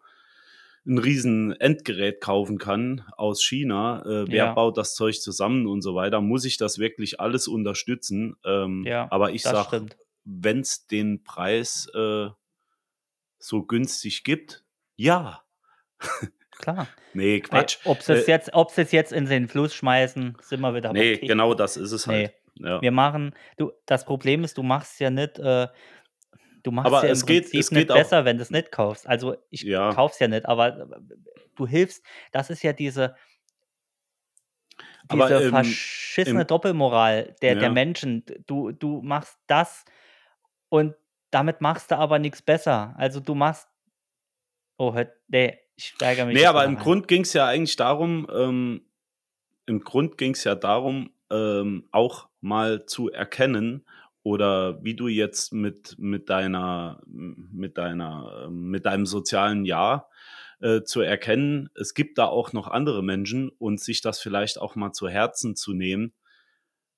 [0.88, 4.04] 'n riesen Endgerät kaufen kann aus China?
[4.06, 4.50] Äh, wer Ja.
[4.50, 6.22] baut das Zeug zusammen?“ und so weiter.
[6.22, 8.36] Muss ich das wirklich alles unterstützen?
[8.46, 9.98] Ähm, Ja, aber ich sage, stimmt.
[10.26, 12.30] wenn's den Preis, äh
[13.42, 15.44] so günstig gibt, ja.
[16.54, 16.96] Klar.
[17.14, 17.78] Ne, Ey, Quatsch.
[17.84, 18.52] ob sie's Äh jetzt
[18.94, 21.28] jetzt in den Fluss schmeißen, sind wir wieder Ne, Thema.
[21.28, 22.82] genau das ist es Ne, halt, ja.
[22.82, 25.68] wir machen du, das Problem ist, du machst's ja nicht, äh
[26.68, 28.52] du machst's Aber ja im es geht Prinzip es nicht geht auch besser, wenn du's
[28.52, 29.08] nicht kaufst.
[29.08, 29.94] Also, ich Ja.
[29.94, 31.00] kauf's ja nicht, aber
[31.56, 32.04] du hilfst
[32.34, 33.16] das ist ja diese
[35.08, 37.74] Aber, diese ähm, verschissene im Doppelmoral der der Ja.
[37.74, 38.26] Menschen.
[38.26, 39.86] D du du machst das
[40.70, 40.96] und
[41.32, 42.94] damit machst du aber nix besser.
[42.98, 43.68] Also, du machst
[44.80, 46.84] oh, heut ne, ich steigere mich Ne, jetzt aber im rein.
[46.84, 48.82] Grund ging's ja eigentlich darum ähm,
[49.68, 53.86] im Grund ging's ja darum, ähm, auch mal zu erkennen
[54.28, 60.08] oder wie du jetzt mit mit deiner mit deiner ähm, mit deinem sozialen Ja,
[60.60, 64.76] äh, zu erkennen, es gibt da auch noch andere Menschen und sich das vielleicht auch
[64.76, 66.14] mal zu Herzen zu nehmen,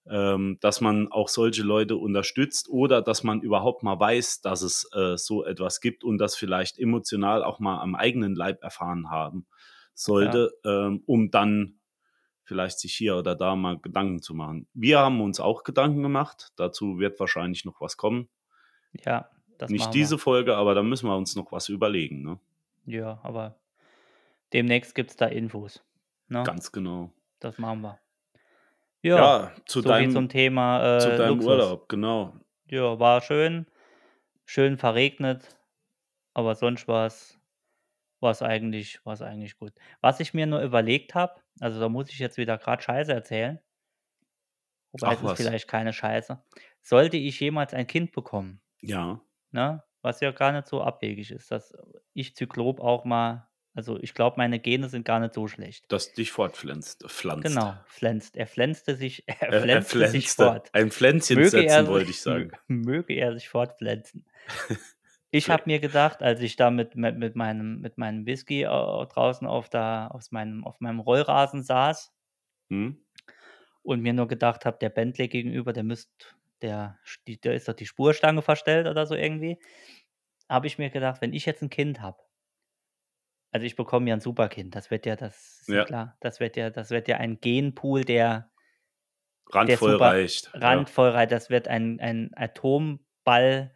[0.09, 4.89] ähm, dass man auch solche Leute unterstützt oder dass man überhaupt mal weiß, dass es,
[4.93, 9.47] äh, so etwas gibt und das vielleicht emotional auch mal am eigenen Leib erfahren haben
[10.17, 10.39] Ja.
[10.39, 11.78] sollte, ähm, um dann
[12.49, 14.67] vielleicht sich hier oder da mal Gedanken zu machen.
[14.73, 16.51] Wir haben uns auch Gedanken gemacht.
[16.55, 18.27] Dazu wird wahrscheinlich noch was kommen.
[19.05, 20.17] Ja, das Nicht diese.
[20.17, 22.39] Folge, aber da müssen wir uns noch was überlegen, ne?
[22.85, 23.55] Ja, aber
[24.51, 25.83] demnächst gibt's da Infos,
[26.27, 26.43] ne?
[26.43, 27.11] Ganz genau.
[27.39, 27.99] Das machen wir.
[29.03, 31.47] Ja, Ja, zu so viel zum deinem Thema, zu äh, deinem Luxus.
[31.51, 32.33] Urlaub, genau.
[32.67, 33.67] Ja, war schön.
[34.45, 35.55] Schön verregnet,
[36.33, 37.37] aber sonst war's
[38.21, 39.73] war's eigentlich war's eigentlich gut.
[40.01, 43.59] Was ich mir nur überlegt habe also, da muss ich jetzt wieder grad Scheiße erzählen
[44.91, 46.41] wobei Ach es ist vielleicht keine Scheiße.
[46.81, 49.21] Sollte ich jemals ein Kind bekommen, Ja.
[49.51, 51.75] ne, was ja gar nicht so abwegig ist, dass
[52.13, 53.45] ich Zyklop auch mal
[53.75, 55.85] also, ich glaube, meine Gene sind gar nicht so schlecht.
[55.89, 57.43] Das dich fortpflanzt pflanzt.
[57.47, 58.35] Genau, pflänzt.
[58.35, 60.69] Er pflänzte sich er Er er pflänzte sich fort.
[60.73, 62.51] Ein Pflänzchen Möge er setzen, si wollte ich sagen.
[62.67, 64.25] möge er sich fortpflanzen.
[65.33, 68.65] Ich habe mir gedacht, als ich da mit mit mit meinem mit meinem Whisky, äh,
[68.67, 72.09] draußen auf der aus meinem auf meinem Rollrasen saß
[72.71, 72.99] Mhm.
[73.85, 76.11] und mir nur gedacht habe, der Bentley gegenüber, der müsste
[76.61, 79.59] der die da ist doch die Spurstange verstellt oder so irgendwie,
[80.49, 82.23] habe ich mir gedacht, wenn ich jetzt 'n Kind habe
[83.53, 85.85] also, ich bekomme ja 'n Superkind, das wird ja das ist ja Ja.
[85.85, 86.17] klar.
[86.19, 88.51] Das wird ja das wird ja ein Genpool, der
[89.67, 90.85] der Randvoll super reicht, ja.
[90.85, 93.73] randvoll rei das wird ein ein Atomball,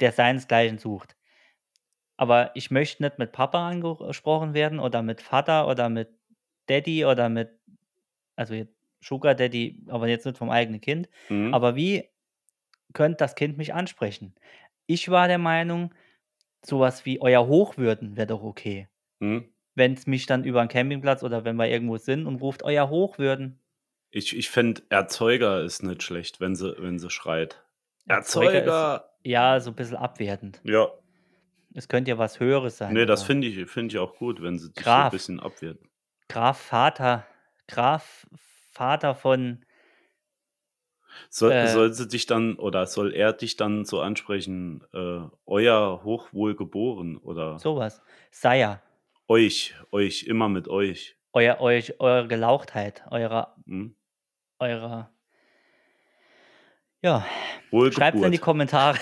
[0.00, 1.14] der seinesgleichen sucht.
[2.18, 6.10] Aber ich möchte nicht mit Papa angesprochen werden oder mit Vater oder mit
[6.66, 7.50] Daddy oder mit
[8.36, 11.08] also, jetzt Sugar Daddy, aber jetzt nicht vom eigenen Kind.
[11.30, 11.54] Mhm.
[11.54, 12.10] Aber wie
[12.94, 14.34] könnte das Kind mich ansprechen?
[14.86, 15.94] Ich war der Meinung,
[16.64, 18.88] so was wie „Euer Hochwürden“ wäre doch okay.
[19.20, 19.54] Mhm.
[19.76, 23.60] Wenn's mich dann über 'n Campingplatz oder wenn wir irgendwo sind und ruft: „Euer Hochwürden.“
[24.12, 27.64] Ich ich fände Erzeuger ist nicht schlecht, wenn sie wenn sie schreit.
[28.08, 29.13] Erzeuger ist Erzeuger!
[29.24, 30.64] Ja, so bisschen abwertend.
[30.64, 30.94] Ja.
[31.74, 34.58] Es könnte ja was Höheres sein Ne, das finde ich finde ich auch gut, wenn
[34.58, 35.08] sie dich so 'n Graf.
[35.08, 35.88] bisschen abwerten.
[36.30, 37.26] Graf Vater
[37.68, 38.26] Graf
[38.72, 39.64] Vater von
[41.32, 46.02] Soll Äh soll sie dich dann oder soll er dich dann so ansprechen, äh: „Euer
[46.04, 48.00] Hochwohlgeboren“ oder So was.
[48.30, 48.80] Sire.
[49.28, 51.16] „Euch, euch, immer mit euch“?
[51.36, 53.94] Euer euch eure Gelauchtheit, eurer Mhm.
[54.60, 55.14] eurer
[57.04, 57.26] Ja,
[57.72, 58.38] Wohl schreibt's in die.
[58.38, 58.98] Kommentare.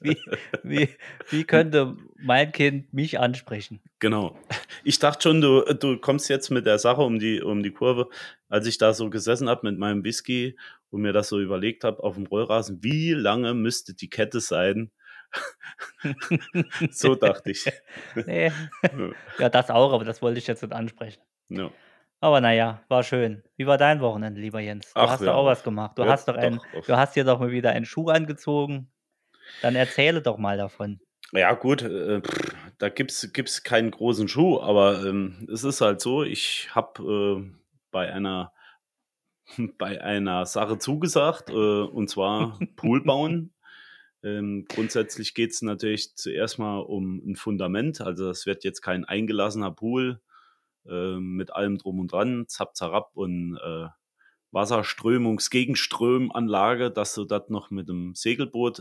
[0.00, 0.16] Wie
[0.62, 0.88] wie
[1.30, 3.80] wie könnte mein Kind mich ansprechen?
[4.00, 4.38] Genau.
[4.84, 8.08] Ich dachte schon, du du kommst jetzt mit der Sache um die um die Kurve.
[8.48, 10.56] Als ich da so gesessen habe mit meinem Whisky
[10.90, 14.90] und mir das so überlegt habe aufm Rollrasen: „Wie lange müsste die Kette sein?“
[16.90, 17.64] So dachte ich.
[18.14, 18.52] Ne.
[19.38, 19.48] Ja.
[19.48, 21.20] Das auch, aber das wollte ich jetzt nicht ansprechen.
[21.48, 21.70] Ja.
[22.20, 23.42] Aber na ja, war schön.
[23.56, 24.92] Wie war dein Wochenende, lieber Jens?
[24.92, 25.96] Du Ach hast doch ja, auch was gemacht.
[25.98, 28.08] Du ja, hast doch ein doch, du auf hast dir doch mal wieder einen Schuh
[28.08, 28.90] angezogen.
[29.60, 31.00] Dann erzähle doch mal davon.
[31.32, 32.22] Ja gut, äh,
[32.78, 37.50] da gibt's gibt's keinen großen Schuh, aber, ähm, es ist halt so, ich habe, äh,
[37.90, 38.52] bei einer
[39.78, 43.52] bei einer Sache zugesagt, äh, und zwar Pool bauen.
[44.24, 48.00] Ähm, grundsätzlich geht's natürlich zuerst mal um 'n Fundament.
[48.00, 50.20] Also, das wird jetzt kein eingelassener Pool,
[50.88, 53.86] ähm, mit allem drum und dran, Zap Zarap und, äh,
[54.52, 58.80] Wasserströmungs-Gegenströmanlage, dass du dort noch mit 'nem Segelboot,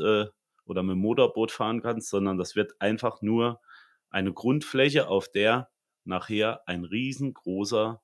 [0.69, 3.61] oder mit'm Motorboot fahren kannst, sondern das wird einfach nur
[4.09, 5.69] eine Grundfläche, auf der
[6.05, 8.01] nachher ein riesengroßer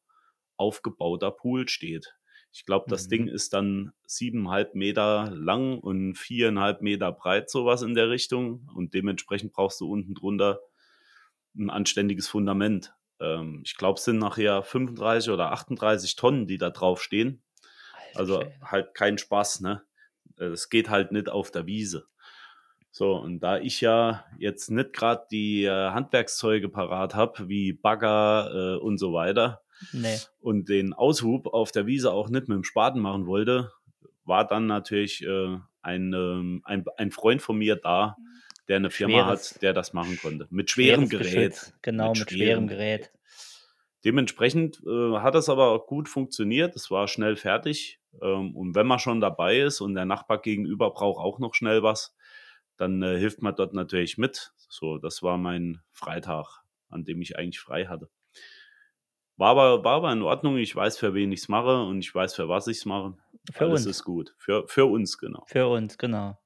[0.57, 2.15] aufgebauter Pool steht.
[2.51, 3.29] Ich glaube, das Ding Mhm.
[3.29, 8.69] ist dann 7,5 Meter lang und 4,5 Meter breit, so was in der Richtung.
[8.75, 10.59] Und dementsprechend brauchst du unten drunter
[11.55, 12.93] 'n anständiges Fundament.
[13.19, 17.43] Ähm, ich glaube, es sind nachher 35 oder 38 Tonnen, die da draufstehen.
[17.91, 19.83] Alter Also, halt kein Spaß, ne?
[20.37, 22.07] Äh, es geht halt nicht auf der Wiese.
[22.95, 28.75] So, und da ich ja jetzt nicht grad die, äh, Handwerkszeuge parat habe, wie Bagger,
[28.75, 30.23] äh, und so weiter Ne.
[30.39, 33.71] und den Aushub auf der Wiese auch nicht mit'm Spaten machen wollte,
[34.25, 38.19] war dann natürlich, äh, ein, ähm ein ein Freund von mir da,
[38.67, 40.47] der 'ne Firma Schweres hat, der das machen konnte.
[40.51, 41.19] Mit schwerem Gerät.
[41.19, 41.73] Geschütz.
[41.81, 43.11] Genau, mit schwerem Gerät.
[44.05, 46.75] Dementsprechend, äh, hat das aber auch gut funktioniert.
[46.75, 47.99] Es war schnell fertig.
[48.21, 51.83] Ähm, und wenn man schon dabei ist und der Nachbar gegenüber braucht auch noch schnell
[51.83, 52.13] was,
[52.77, 54.53] dann, äh, hilft man dort natürlich mit.
[54.69, 58.09] So, das war mein Freitag, an dem ich eigentlich frei hatte.
[59.35, 60.57] War aber war aber in Ordnung.
[60.57, 63.17] Ich weiß, für wen ich's mache und ich weiß, für was ich's mache.
[63.51, 63.97] Für Alles uns.
[63.97, 64.35] ist gut.
[64.37, 65.43] Für für uns, genau.
[65.47, 66.37] Für uns, genau.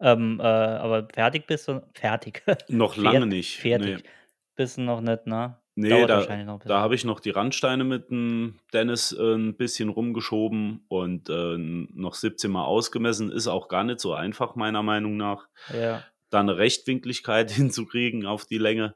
[0.00, 2.42] Ähm, äh, aber fertig bist du fertig.
[2.68, 4.10] Noch lange nicht, fertig ne.
[4.54, 5.58] bist du noch nicht, ne?
[5.76, 10.84] Ne, Dauert da da habe ich noch die Randsteine mit'm Dennis, äh, 'n bisschen rumgeschoben
[10.88, 13.32] und, äh, noch 17 Mal ausgemessen.
[13.32, 16.10] Ist auch gar nicht so einfach meiner Meinung nach, Ja.
[16.30, 18.94] da 'ne Rechtwinkligkeit hinzukriegen auf die Länge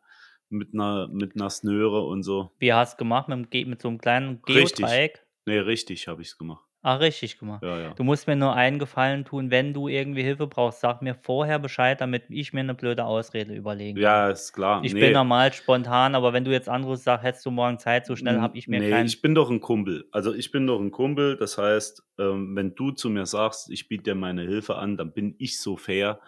[0.51, 2.51] mit 'ner mit 'ner Snöre und so.
[2.61, 5.03] Wie hast gemacht mit'm Ge mit so 'nem kleinen Richtig.
[5.03, 5.27] Geodreieck?
[5.47, 6.65] Ne, richtig habe ich's gemacht.
[6.87, 7.63] Ah, richtig gemacht.
[7.63, 7.97] Ja, ja.
[7.97, 11.59] Du musst mir nur einen Gefallen tun, wenn du irgendwie Hilfe brauchst, sag mir vorher
[11.59, 14.23] Bescheid, damit ich mir 'ne blöde Ausrede überlegen kann.
[14.23, 14.83] Ja, ist klar.
[14.83, 18.17] Ich bin normal spontan, aber wenn du jetzt anrufst, sagst: „Hättest du morgen Zeit?“ So
[18.17, 20.09] schnell N habe ich mir ne, keinen ich bin doch 'n Kumpel.
[20.13, 21.37] Also, ich bin doch 'n Kumpel.
[21.37, 25.13] Das heißt, ähm, wenn du zu mir sagst: „Ich biete dir meine Hilfe an“, dann
[25.13, 26.21] bin ich so fair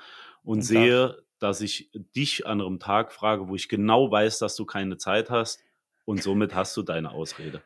[0.42, 4.38] und Und sagst sehe, dass ich dich an 'nem Tag frage, wo ich genau weiß,
[4.38, 5.64] dass du keine Zeit hast
[6.04, 7.64] und somit hast du deine Ausrede.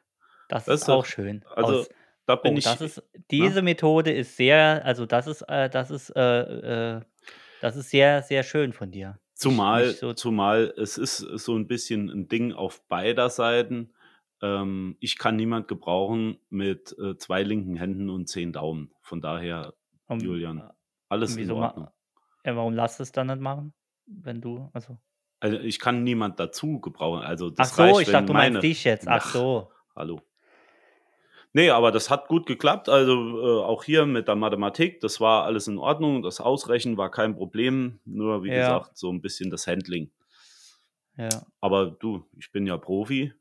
[0.50, 1.44] Das ist ist auch doch schön.
[1.44, 1.90] also, Aus
[2.30, 3.02] da bin oh, ich das ist
[3.38, 3.52] ne?
[3.52, 7.02] diese Methode ist sehr also, das ist, äh das ist, äh, äh
[7.60, 9.20] das ist sehr, sehr schön von dir.
[9.34, 13.92] Zumal mich so zumal es ist so 'n bisschen 'n Ding auf beider Seiten.
[14.42, 18.92] Ähm, ich kann niemand gebrauchen mit, äh, 2 linken Händen und 10 Daumen.
[19.02, 19.74] Von daher,
[20.08, 20.68] Um, Julian, äh,
[21.08, 21.90] alles in Ordnung.
[22.44, 23.74] ja, warum lässt du's dann nicht machen?
[24.06, 24.98] Wenn du also
[25.42, 27.22] Also, ich kann niemand dazu gebrauchen.
[27.22, 29.06] Also, Ach das so, reicht, ich dachte, du meinst meine dich jetzt.
[29.08, 29.72] Ach ach, so.
[29.96, 30.20] hallo.
[31.54, 32.88] Ne, aber das hat gut geklappt.
[32.88, 36.22] Also, äh, auch hier mit der Mathematik, das war alles in Ordnung.
[36.22, 38.52] Das Ausrechnen war kein Problem, nur wie Ja.
[38.52, 40.10] gesagt, so 'n bisschen das Handling.
[41.16, 41.50] Ja.
[41.62, 43.32] Aber du, ich bin ja Profi.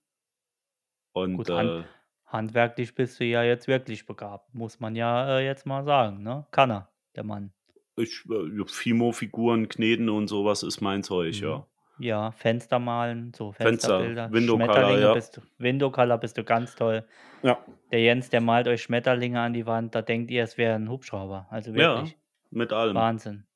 [1.15, 1.83] Und, Gut, hand äh
[2.25, 6.45] handwerklich bist du ja jetzt wirklich begabt, muss man ja, äh, jetzt mal sagen, ne?
[6.51, 7.53] Kann er, der Mann.
[7.97, 11.41] Ich, äh Fimo-Figuren kneten und so was ist mein Zeug, Mhm.
[11.41, 11.65] ja.
[12.01, 15.09] Ja, Fenster malen, so Fenster, Fensterbilder, Window Color, Schmetterlinge ja.
[15.09, 17.05] bist du Window Color bist du ganz toll.
[17.43, 17.59] Ja.
[17.91, 20.89] Der Jens, der malt euch Schmetterlinge an die Wand, da denkt ihr, es wäre 'n
[20.89, 21.47] Hubschrauber.
[21.51, 22.19] Also, Ja, wirklich.
[22.51, 23.09] mit allem.
[23.09, 23.47] Wahnsinn.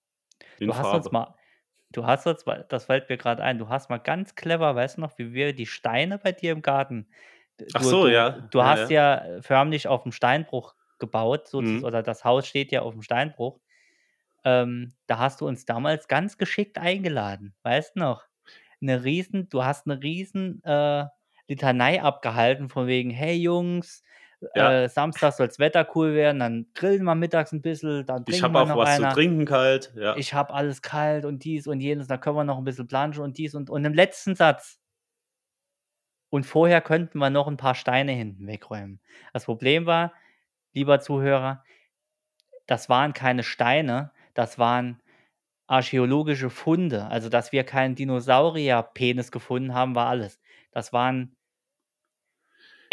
[0.60, 1.14] In Du hast uns Farbe.
[1.14, 1.36] mal
[1.92, 4.98] du hast uns mal das fällt mir grad ein, du hast mal ganz clever weißt
[4.98, 7.10] du noch, wie wir die Steine bei dir im Garten
[7.76, 8.50] Ach du so, du ja.
[8.52, 8.92] du Ja, hast ja.
[8.92, 11.84] ja förmlich auf'm Steinbruch gebaut, sozus Mhm.
[11.84, 13.60] oder das Haus steht ja auf'm Steinbruch.
[14.46, 18.28] Ähm, da hast du uns damals ganz geschickt eingeladen, weißt noch?
[18.84, 21.06] 'Ne riesen du hast 'ne riesen, äh,
[21.48, 24.04] Litanei abgehalten von wegen: „Hey Jungs,
[24.56, 24.84] Ja.
[24.84, 28.58] äh, Samstag soll's Wetter cool werden, dann grillen wir mittags 'n bisschen, dann Ich habe
[28.60, 29.10] auch noch was zu einer.
[29.10, 30.22] trinken kalt, ja.
[30.22, 33.24] Ich habe alles kalt und dies und jenes, da können wir noch 'n bisschen planschen
[33.24, 34.76] und dies und und im letzten Satz
[36.34, 39.00] „Und vorher könnten wir noch 'n paar Steine hinten wegräumen.“
[39.34, 40.14] Das Problem war,
[40.74, 41.64] lieber Zuhörer
[42.70, 45.02] das waren keine Steine, das waren
[45.74, 47.06] archäologische Funde.
[47.08, 50.40] Also, dass wir keinen Dinosaurierpenis gefunden haben, war alles.
[50.72, 51.36] Das waren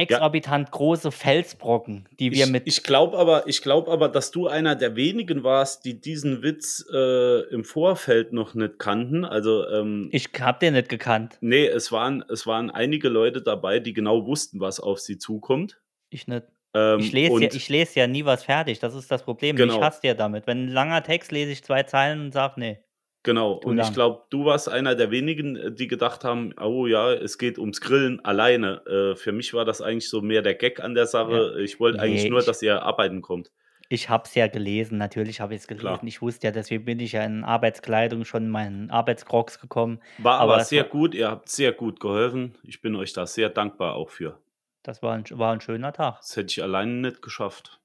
[0.00, 4.48] exorbitant große Felsbrocken, die wir Ich, mit ich glaube aber, ich glaube aber, dass du
[4.48, 9.24] einer der wenigen warst, die diesen Witz äh, im Vorfeld noch nicht kannten.
[9.24, 11.36] Also ähm, Ich habe den nicht gekannt.
[11.40, 15.80] nee, es waren es waren einige Leute dabei, die genau wussten, was auf sie zukommt.
[16.08, 16.44] Ich nicht.
[16.74, 19.58] Ähm, Ich lese ja ich lese ja nie was fertig, das ist das Problem.
[19.58, 19.80] Genau.
[19.80, 20.46] hasst ihr damit.
[20.46, 22.84] Wenn 'n langer Text lese ich 2 Zeilen und sage: „Ne.“
[23.22, 23.92] Genau, und ich lang.
[23.92, 27.80] glaube, du warst einer der wenigen, äh, die gedacht haben: „Oh ja, es geht ums
[27.82, 31.44] Grillen alleine.“ Äh, für mich war das eigentlich so mehr der Gag an der Ja.
[31.46, 31.56] Sache.
[31.62, 33.50] Ich wollte eigentlich Ne, nur, ich dass ihr arbeiten kommt.
[33.92, 35.78] ich habe es ja gelesen, natürlich habe ich's gelesen.
[35.78, 36.06] Klar.
[36.06, 40.00] Ich wusste ja, deswegen bin ich ja in Arbeitskleidung schon in meinen Arbeitscrocs gekommen.
[40.18, 42.54] War Aber aber es sehr war gut, ihr habt sehr gut geholfen.
[42.62, 44.40] Ich bin euch da sehr dankbar auch für.
[44.82, 46.22] Das war 'n sch war 'n schöner Tag.
[46.22, 47.80] Das hätte ich alleine nicht geschafft.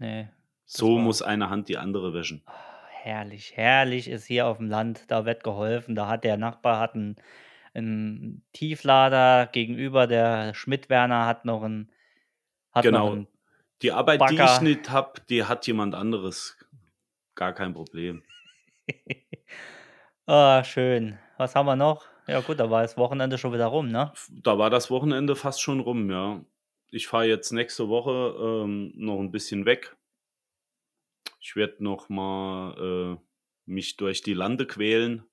[0.00, 0.30] Ne,
[0.72, 2.42] das So war muss eine Hand die andere wäschen.
[2.48, 5.96] Ah, herrlich, herrlich ist hier auf'm Land, da wird geholfen.
[5.96, 7.16] Da hat der Nachbar hat 'n
[7.74, 11.90] 'n Tieflader, gegenüber der Schmidt-Werner hat noch 'n
[12.72, 13.14] hat noch Genau.
[13.14, 13.28] 'n
[13.82, 16.56] Die Arbeit, die ich nicht habe, die hat jemand anderes.
[17.36, 18.24] Gar kein Problem.
[20.28, 21.18] Ah, schön.
[21.38, 22.06] Was haben wir noch?
[22.28, 24.12] Ja gut, da war das Wochenende schon wieder rum, ne?
[24.30, 26.44] Da war das Wochenende fast schon rum, ja.
[26.90, 28.34] Ich fahre jetzt nächste Woche,
[28.64, 29.96] ähm, noch 'n bisschen weg.
[31.40, 33.24] Ich werde noch mal, äh,
[33.66, 35.24] mich durch die Lande quälen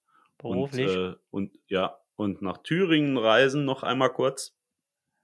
[0.45, 0.95] und, Beruflich?
[0.95, 4.56] äh und ja, und nach Thüringen reisen noch einmal kurz.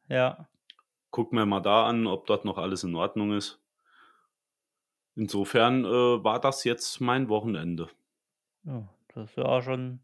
[0.10, 0.49] Ja.
[1.13, 3.60] Gucke mir mal da an, ob dort noch alles in Ordnung ist.
[5.17, 7.89] Insofern, äh, war das jetzt mein Wochenende.
[8.63, 9.99] Ja, das ist ja auch schon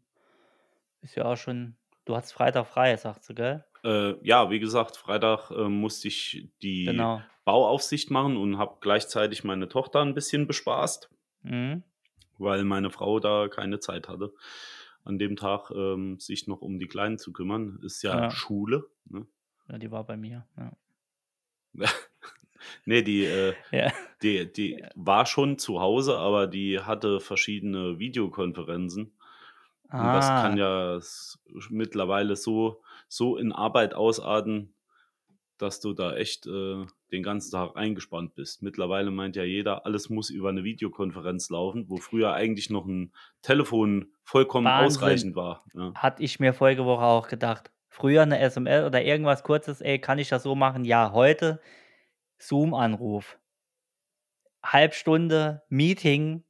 [1.06, 3.64] ist ja auch schon du hattest Freitag frei, sagst du, gell?
[3.84, 7.26] Äh, ja, wie gesagt, Freitag, äh, musste ich die Genau.
[7.44, 11.10] Bauaufsicht machen und habe gleichzeitig meine Tochter 'n bisschen bespaßt,
[11.44, 11.84] Mhm.
[12.38, 14.34] weil meine Frau da keine Zeit hatte,
[15.04, 17.78] an dem Tag, ähm, sich noch um die Kleinen zu kümmern.
[17.82, 18.30] Ist ja Ja.
[18.30, 19.26] Schule, ne?
[19.68, 20.76] Ja, die war bei mir, ja.
[22.86, 23.92] Ne, die, äh Ja.
[24.22, 29.15] die die war schon zu Hause, aber die hatte verschiedene Videokonferenzen.
[29.94, 30.58] Und das kann Ah.
[30.58, 31.00] ja
[31.70, 34.74] mittlerweile so so in Arbeit ausarten,
[35.58, 38.62] dass du da echt, äh, den ganzen Tag eingespannt bist.
[38.62, 43.12] Mittlerweile meint ja jeder, alles muss über 'ne Videokonferenz laufen, wo früher eigentlich noch 'n
[43.42, 45.26] Telefon vollkommen Wahnsinn.
[45.26, 45.96] ausreichend war, ja.
[45.96, 47.72] Hatte ich mir vorige Woche auch gedacht.
[47.88, 51.60] Früher 'ne SMS oder irgendwas Kurzes: „Ey, kann ich das so machen?“ Ja, heute
[52.38, 53.38] Zoom-Anruf.
[54.64, 56.44] Halbstunde Meeting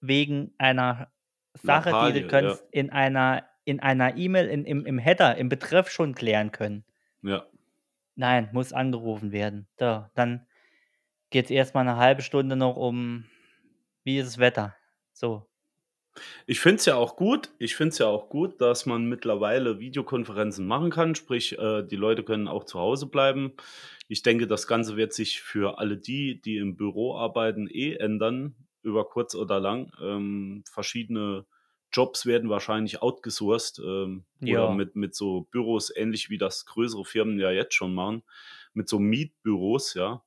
[0.00, 1.12] wegen einer
[1.56, 2.26] Sache, die Lappalie, du ja.
[2.26, 6.84] könntest in einer in einer E-Mail in im im Header, im Betreff schon klären können.
[7.22, 7.50] Ja.
[8.18, 9.68] Nein, muss angerufen werden.
[9.78, 10.46] So, dann
[11.30, 13.26] geht's erst mal 'ne 1/2 Stunde noch um
[14.04, 14.76] wie ist das Wetter?
[15.12, 15.46] So.
[16.48, 19.78] Ich finde es ja auch gut ich finde es ja auch gut, dass man mittlerweile
[19.80, 23.52] Videokonferenzen machen kann, sprich, äh, die Leute können auch zu Hause bleiben.
[24.08, 28.54] Ich denke, das Ganze wird sich für alle die, die im Büro arbeiten, eh ändern,
[28.82, 29.92] über kurz oder lang.
[30.00, 31.46] Ähm, verschiedene
[31.92, 34.70] Jobs werden wahrscheinlich outgesourced, ähm, oder Ja.
[34.70, 38.22] mit mit so Büros, ähnlich wie das größere Firmen ja jetzt schon machen,
[38.74, 40.22] mit so Mietbüros, ja.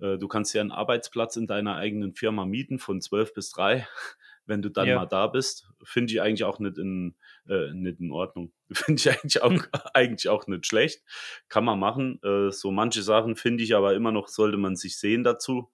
[0.00, 3.86] Äh, du kannst dir 'n Arbeitsplatz in deiner eigenen Firma mieten von 12 bis 3,
[4.46, 5.00] wenn du dann Ja.
[5.00, 5.70] mal da bist.
[5.84, 7.16] Finde ich eigentlich auch nicht in
[7.48, 8.52] äh, nicht in Ordnung.
[8.72, 9.70] Finde ich eigentlich auch Hm.
[9.94, 11.02] eigentlich auch nicht schlecht.
[11.48, 12.20] Kann man machen.
[12.24, 15.70] Äh, so manche Sachen finde ich aber immer noch, sollte man sich sehen dazu.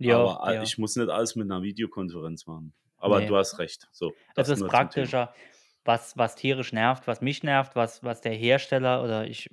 [0.00, 0.60] Ja, Aber a ja.
[0.60, 2.74] ich muss nicht alles mit 'ner Videokonferenz machen.
[2.98, 3.22] Aber Ne.
[3.22, 3.88] du hast recht.
[3.92, 5.34] So, Es das ist praktischer.
[5.84, 9.48] Was was tierisch nervt, was mich nervt, was was der Hersteller oder ich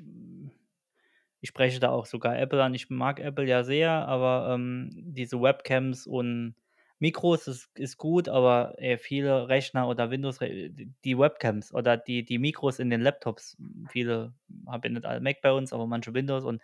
[1.41, 2.73] ich spreche da auch sogar Apple an.
[2.73, 6.55] Ich mag Apple ja sehr, aber, ähm, diese Webcams und
[6.99, 12.25] Mikros ist ist gut, aber, ey, viele Rechner oder Windows d die Webcams oder die
[12.25, 13.57] die Mikros in den Laptops,
[13.89, 14.33] viele
[14.67, 16.61] haben ja nicht alle Mac bei uns, aber manche Windows und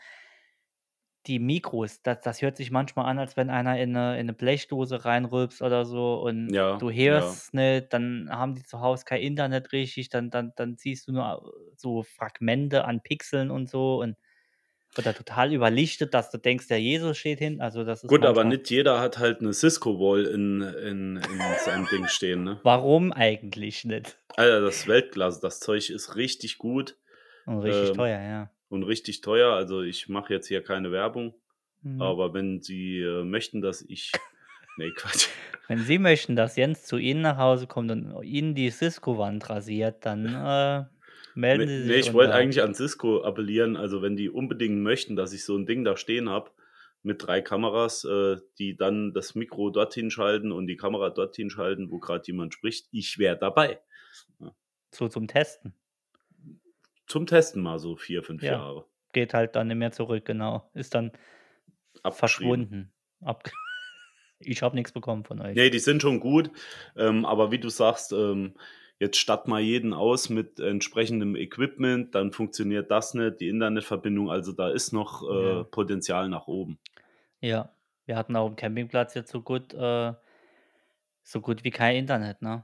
[1.30, 4.34] die Mikros, das das hört sich manchmal an, als wenn einer in 'ne in 'ne
[4.34, 7.42] Blechdose reinrülpst oder so und Ja, du ja.
[7.44, 11.14] hörst nicht, dann haben die zu Hause kein Internet richtig, dann dann dann siehst du
[11.14, 14.18] nur so Fragmente an Pixeln und so und
[14.98, 17.62] oder total überlichtet, dass du denkst, der Jesus steht hinten.
[17.62, 21.88] Also, das ist Gut, aber nicht jeder hat halt 'ne Cisco-Wall in in in seinem
[21.88, 22.62] Ding stehen, ne?
[22.64, 24.18] Warum eigentlich nicht?
[24.38, 25.40] Alter, das ist Weltklasse.
[25.42, 26.98] Das Zeug ist richtig gut,
[27.46, 28.52] Und richtig ähm, teuer, ja.
[28.70, 29.54] Und richtig teuer.
[29.54, 31.36] Also, ich mache jetzt hier keine Werbung,
[31.84, 32.12] Mhm.
[32.12, 34.12] aber wenn Sie, äh, möchten, dass ich
[34.78, 35.30] ne, Quatsch.
[35.68, 40.06] Wenn Sie möchten, dass Jens zu Ihnen nach Hause kommt und Ihnen die Cisco-Wand rasiert,
[40.06, 40.86] dann, äh,
[41.34, 43.76] melden Sie sich ich wollte eigentlich an Cisco appellieren.
[43.76, 46.52] Also, wenn die unbedingt möchten, dass ich so 'n Ding da stehen habe,
[47.02, 51.92] mit drei Kameras, äh, die dann das Mikro dorthin schalten und die Kamera dorthin schalten,
[51.92, 52.88] wo gerade jemand spricht.
[52.92, 53.80] Ich wäre dabei.
[54.94, 55.74] So zum Testen.
[57.10, 58.54] Zum Testen mal so vier, fünf Ja.
[58.54, 58.86] Jahre.
[59.12, 60.70] Geht halt dann nicht mehr zurück, genau.
[60.74, 61.12] Ist dann
[62.10, 62.94] verschwunden.
[63.22, 63.44] Ab
[64.40, 65.56] ich habe nichts bekommen von euch.
[65.56, 66.52] Nee, die sind schon gut.
[66.96, 68.54] Ähm, aber wie du sagst, ähm,
[69.00, 74.30] jetzt statt mal jeden aus mit entsprechendem Equipment, dann funktioniert das nicht, die Internetverbindung.
[74.30, 75.64] Also da ist noch äh, Ja.
[75.64, 76.78] Potenzial nach oben.
[77.42, 77.74] Ja,
[78.06, 80.14] wir hatten auf dem Campingplatz jetzt so gut äh,
[81.24, 82.64] so gut wie kein Internet, ne?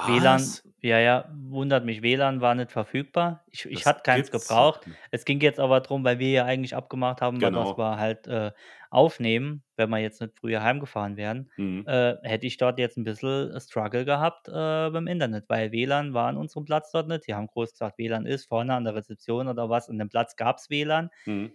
[0.00, 0.64] WLAN Was?
[0.80, 3.44] ja, ja, wundert mich, WLAN war nicht verfügbar.
[3.50, 4.86] Ich ich Das hatte keins gebraucht.
[4.86, 5.00] nicht.
[5.10, 7.76] Es ging jetzt aber drum, weil wir ja eigentlich abgemacht haben, Genau.
[7.78, 8.52] wir halt, äh,
[8.90, 11.50] aufnehmen, wenn wir jetzt nicht früher heimgefahren wären.
[11.58, 11.86] Mhm.
[11.86, 16.28] Äh, hätte ich dort jetzt 'n bisschen Struggle gehabt, äh, mit'm Internet, weil WLAN war
[16.28, 17.26] an unserem Platz dort nicht.
[17.26, 19.88] Die haben groß gesagt, WLAN ist vorne an der Rezeption oder was.
[19.88, 21.52] An dem Platz gab's WLAN, Mhm.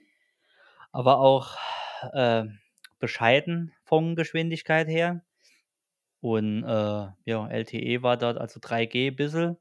[0.91, 1.55] aber auch,
[2.13, 2.45] äh,
[2.99, 5.23] bescheiden von Geschwindigkeit her.
[6.35, 6.67] Und, äh,
[7.25, 9.57] ja, LTE war dort, also 3G bisschen.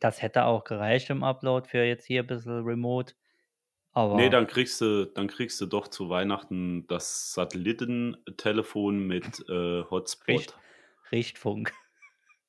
[0.00, 3.14] Das hätte auch gereicht im Upload für jetzt hier bisschen Remote,
[4.12, 9.82] Ne, aber dann kriegst du dann kriegst du doch zu Weihnachten das Satellitentelefon mit, äh,
[10.28, 10.60] Richt Hotspot.
[11.12, 11.72] Richtfunk.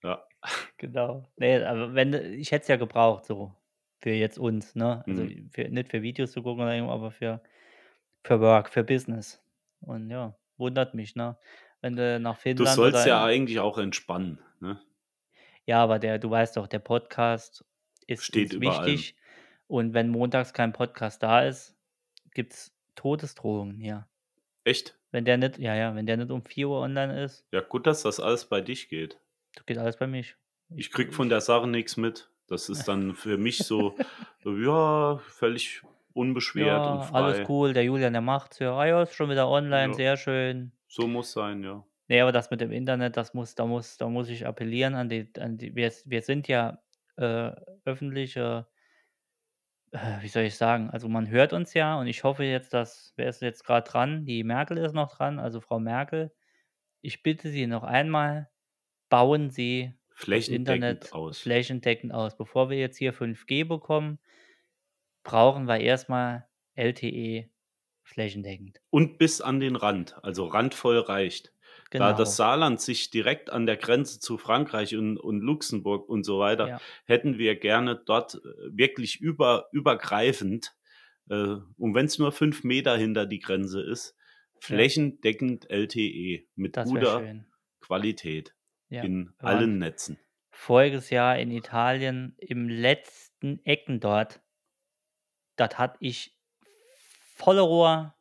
[0.04, 0.28] Ja.
[0.78, 1.32] Genau.
[1.38, 3.54] Ne, aber wenn ich hätte es ja gebraucht so
[4.00, 5.06] für jetzt uns, ne?
[5.08, 5.52] Also, Mhm.
[5.52, 7.42] für nicht für Videos zu gucken aber für
[8.26, 9.44] für Work, für Business.
[9.82, 11.38] Und ja, wundert mich, ne?
[11.84, 14.82] Wenn du nach Du Finnland sollst oder ja eigentlich auch entspannen, ne?
[15.68, 17.64] Ja, aber der du weißt doch, der Podcast
[18.08, 19.10] ist Steht allem.
[19.10, 19.16] wichtig
[19.68, 21.76] und wenn montags kein Podcast da ist,
[22.34, 24.08] gibt's Todesdrohungen hier.
[24.66, 24.96] Echt?
[25.14, 28.02] Wenn der nicht ja, ja, wenn der nicht um 4:00 online ist Ja, gut, dass
[28.04, 29.22] das alles bei dich geht.
[29.56, 30.36] Das geht alles bei mich.
[30.76, 32.30] Ich Ich kriege von der Sache nix mit.
[32.48, 33.98] Das ist dann für mich so,
[34.44, 35.82] ja, völlig
[36.14, 37.50] unbeschwert und Ja, alles frei.
[37.50, 38.74] cool, der Julian, der macht's ja.
[38.78, 39.94] „Ah ja, ist schon wieder online, Ja.
[39.94, 41.84] sehr schön.“ So muss sein, ja.
[42.10, 45.08] Ne, aber das mit dem Internet, das muss da muss da muss ich appellieren an
[45.10, 46.82] die an die wir wir sind ja,
[47.18, 47.52] äh,
[47.86, 48.68] öffentliche
[49.92, 50.90] äh, wie soll ich sagen?
[50.90, 54.26] Also, man hört uns ja und ich hoffe jetzt, dass wer ist jetzt grad dran?
[54.26, 56.34] Die Merkel ist noch dran, also Frau Merkel.
[57.02, 58.50] Ich bitte Sie noch einmal,
[59.10, 61.52] bauen Sie Flächendeckend Internet aus.
[61.52, 62.38] flächendeckend aus.
[62.38, 64.20] Bevor wir jetzt hier 5G bekommen,
[65.24, 67.51] brauchen wir erst mal LTE
[68.12, 68.82] flächendeckend.
[68.90, 71.54] Und bis an den Rand, also randvoll reicht.
[71.96, 72.38] Da das Genau.
[72.38, 76.82] Saarland sich direkt an der Grenze zu Frankreich und und Luxemburg und so weiter Ja.
[77.06, 78.40] hätten wir gerne dort, äh,
[78.72, 80.74] wirklich über übergreifend,
[81.30, 81.36] äh,
[81.78, 84.16] und wenn's nur 5 Meter hinter die Grenze ist,
[84.68, 84.92] Ja.
[84.92, 87.30] flächendeckend LTE mit Das guter.
[87.82, 88.56] Qualität
[88.90, 90.20] Ja, in waren allen Netzen.
[90.52, 94.42] voriges Jahr in Italien im letzten Ecken dort.
[95.60, 96.41] Dort hatte ich
[97.42, 98.14] volle Rohr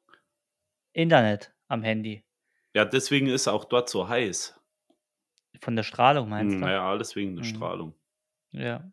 [0.95, 2.25] Internet am Handy.
[2.75, 4.55] Ja, deswegen ist auch dort so heiß.
[5.63, 6.67] Von der Strahlung meinst Hm, du?
[6.67, 7.45] na ja, alles wegen der Mhm.
[7.45, 7.95] Strahlung.
[8.53, 8.93] Ja.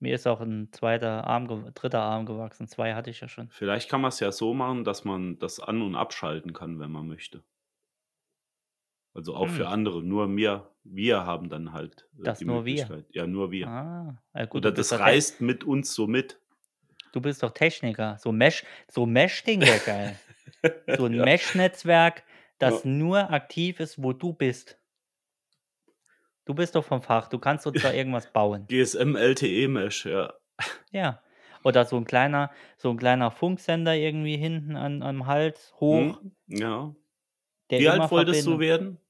[0.00, 1.24] Mir ist auch 'n 2.
[1.24, 2.00] Arm 3.
[2.00, 2.68] Arm gewachsen.
[2.68, 3.52] 2 hatte ich ja schon.
[3.52, 7.08] Vielleicht kann man's ja so machen, dass man das an und abschalten kann, wenn man
[7.08, 7.42] möchte.
[9.16, 9.68] Also, auch für Hm.
[9.68, 10.02] andere.
[10.02, 12.94] Nur mir wir haben dann halt, äh, Das die nur wir?
[13.12, 13.72] Ja, nur wir.
[13.72, 16.39] Ah, ja gut, Oder das Tech reißt mit uns so mit.
[17.14, 18.16] Du bist doch Techniker.
[18.18, 20.20] So Mesh so Mesh-Ding wäre geil.
[20.92, 21.24] So 'n Ja.
[21.24, 22.24] Mesh-Netzwerk,
[22.58, 22.86] das Ja.
[22.86, 24.78] nur aktiv ist, wo du bist.
[26.48, 27.28] Du bist doch vom Fach.
[27.28, 28.68] Du kannst uns da irgendwas bauen.
[28.68, 30.32] GSM LTE Mesh, ja.
[30.92, 31.22] Ja.
[31.62, 36.22] Oder so 'n kleiner so 'n kleiner Funksender irgendwie hinten an am Hals hoch.
[36.22, 36.94] Mhm, ja.
[37.70, 39.00] Der Wie alt wolltest du Verbindung werden?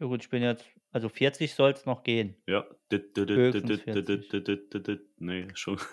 [0.00, 2.36] Ja gut, ich bin jetzt also 40 soll's noch gehen.
[2.46, 2.64] Ja.
[2.90, 4.28] Dit dit dit Höchstens dit dit 40.
[4.30, 5.00] dit dit dit dit.
[5.20, 5.78] Ne, schon.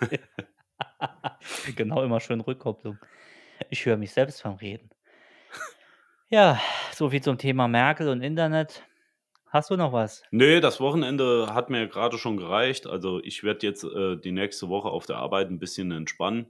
[1.76, 2.98] Genau, immer schön Rückkopplung.
[3.70, 4.90] Ich höre mich selbst beim Reden.
[6.28, 6.60] Ja,
[6.92, 8.84] so viel zum Thema Merkel und Internet.
[9.48, 10.22] Hast du noch was?
[10.32, 12.86] Ne, das Wochenende hat mir grade schon gereicht.
[12.86, 16.46] Also, ich werde jetzt, äh, die nächste Woche auf der Arbeit 'n bisschen entspannen.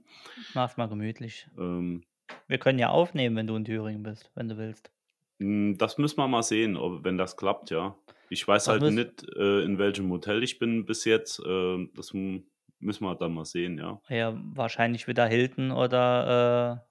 [0.54, 1.46] Mach's mal gemütlich.
[1.58, 2.04] Ähm
[2.48, 4.90] Wir können ja aufnehmen, wenn du in Thüringen bist, wenn du willst.
[5.38, 7.94] Hm, das müssen wir mal sehen, ob wenn das klappt, ja.
[8.28, 11.40] Ich weiß halt nicht, äh, in welchem Hotel ich bin bis jetzt.
[11.46, 14.00] Ähm, das müssen wir dann mal sehen, ja.
[14.08, 16.86] Ja, wahrscheinlich wieder Hilton oder, äh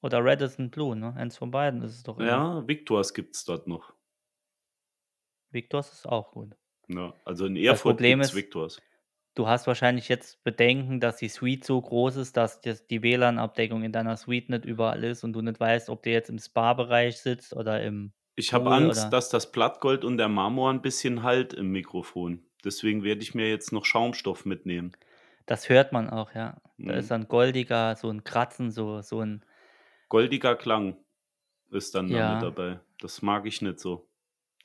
[0.00, 1.14] oder Radisson Blu, ne?
[1.14, 2.28] Eins von beiden ist es doch immer.
[2.28, 3.92] Ja, Victors gibt's dort noch.
[5.50, 6.56] Victors ist auch gut.
[6.88, 8.82] Ja, also in Erfurt Problem gibt's ist, Victors.
[9.34, 13.82] du hast wahrscheinlich jetzt Bedenken, dass die Suite so groß ist, dass das die WLAN-Abdeckung
[13.82, 17.18] in deiner Suite nicht überall ist und du nicht weißt, ob du jetzt im Spa-Bereich
[17.18, 21.24] sitzt oder im Ich habe Angst, oder dass das Blattgold und der Marmor 'n bisschen
[21.24, 22.46] Halt im Mikrofon.
[22.64, 24.96] Deswegen werde ich mir jetzt noch Schaumstoff mitnehmen.
[25.48, 26.58] Das hört man auch, ja.
[26.84, 27.10] Da ist Mhm.
[27.10, 29.42] dann goldiger so 'n Kratzen, so so 'n
[30.10, 30.96] goldiger Klang
[31.70, 32.42] ist dann da mit Ja.
[32.42, 32.80] dabei.
[33.00, 34.08] Das mag ich nicht so.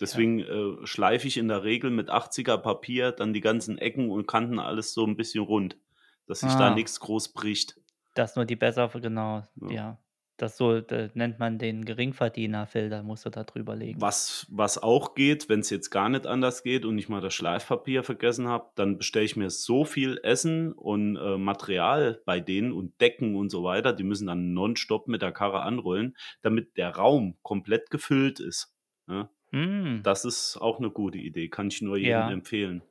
[0.02, 4.28] Deswegen, äh, schleife ich in der Regel mit 80er Papier dann die ganzen Ecken und
[4.28, 5.80] Kanten alles so 'n bisschen rund,
[6.28, 6.72] dass sich da Ah.
[6.72, 7.78] nix groß bricht.
[8.18, 9.74] Dass nur die besser genau, Ja.
[9.74, 10.03] ja.
[10.40, 14.02] Das so d nennt man den Geringverdienerfilter, musst du da drüber legen.
[14.02, 18.04] Was was auch geht, wenn's jetzt gar nicht anders geht und ich mal das Schleifpapier
[18.04, 23.00] vergessen habe, dann bestelle ich mir so viel Essen und, äh, Material bei denen und
[23.00, 27.38] Decken und so weiter, die müssen dann nonstop mit der Karre anrollen, damit der Raum
[27.44, 28.74] komplett gefüllt ist,
[29.06, 29.30] ne?
[29.54, 30.04] Hm.
[30.04, 32.32] Das ist auch 'ne gute Idee, kann ich nur jedem Ja.
[32.32, 32.84] empfehlen.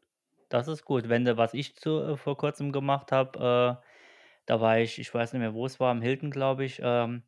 [0.51, 1.09] Das ist gut.
[1.09, 3.87] Wenn du was ich zu äh, vor Kurzem gemacht habe, äh,
[4.47, 6.81] da war ich ich weiß nicht mehr, wo es war, am Hilton, glaube ich.
[6.83, 7.23] Ähm,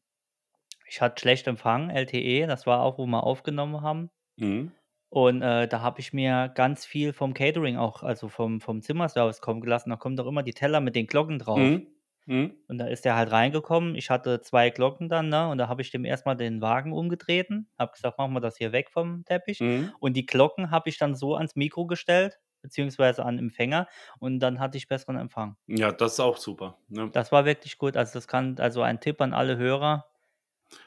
[0.94, 4.10] ich hatte schlecht Empfang, LTE, das war auch, wo wir aufgenommen haben.
[4.38, 4.74] Mhm.
[5.10, 9.40] Und, äh, da habe ich mir ganz viel vom Catering auch also vom vom Zimmerservice
[9.40, 9.90] kommen gelassen.
[9.90, 11.70] Da kommen doch immer die Teller mit den Glocken drauf.
[11.70, 11.86] Mhm.
[12.26, 12.64] Mhm.
[12.68, 13.94] Und da ist der halt reingekommen.
[13.96, 16.92] Ich hatte 2 Glocken dann, ne, und da habe ich dem erst mal den Wagen
[16.92, 19.94] umgetreten, habe gesagt: „Mach mal das hier weg vom Teppich.“ Mhm.
[20.00, 23.88] Und die Glocken habe ich dann so ans Mikro gestellt, beziehungsweise an Empfänger
[24.20, 25.56] und dann hatte ich besseren Empfang.
[25.66, 27.12] Ja, das ist auch super, ne?
[27.12, 27.96] Das war wirklich gut.
[27.96, 30.04] Also, das kann also ein Tipp an alle Hörer.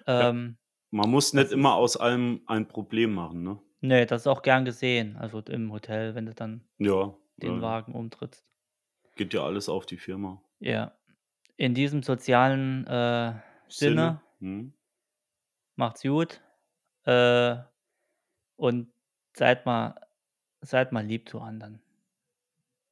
[0.06, 0.30] Ja.
[0.30, 0.58] Ähm,
[0.92, 3.60] Man muss nicht immer aus allem ein Problem machen, ne?
[3.82, 7.56] Ne, das ist auch gern gesehen, also im Hotel, wenn du dann Ja, ja, den
[7.56, 7.62] ja.
[7.62, 8.44] Wagen umtrittst.
[9.16, 10.42] Geht ja alles auf die Firma.
[10.60, 10.94] Ja.
[11.58, 13.34] In diesem sozialen, äh,
[13.68, 14.74] Sinne, Sinne mhm.
[15.76, 16.42] macht's gut,
[17.06, 17.58] äh,
[18.56, 18.92] und
[19.34, 19.96] seid mal
[20.62, 21.82] seid mal lieb zu anderen.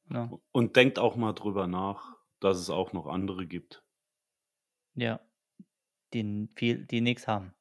[0.08, 0.28] Ne?
[0.30, 3.82] U und denkt auch mal drüber nach, dass es auch noch andere gibt.
[4.94, 5.20] Ja,
[6.22, 7.52] die viel die nix haben.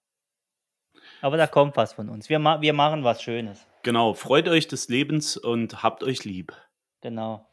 [1.21, 2.29] Aber da kommt was von uns.
[2.29, 3.65] Wir ma wir machen was Schönes.
[3.83, 6.53] Genau, freut euch des Lebens und habt euch lieb.
[7.01, 7.47] Genau.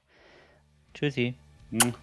[0.94, 1.34] Tschüssi.
[1.70, 1.94] Hm.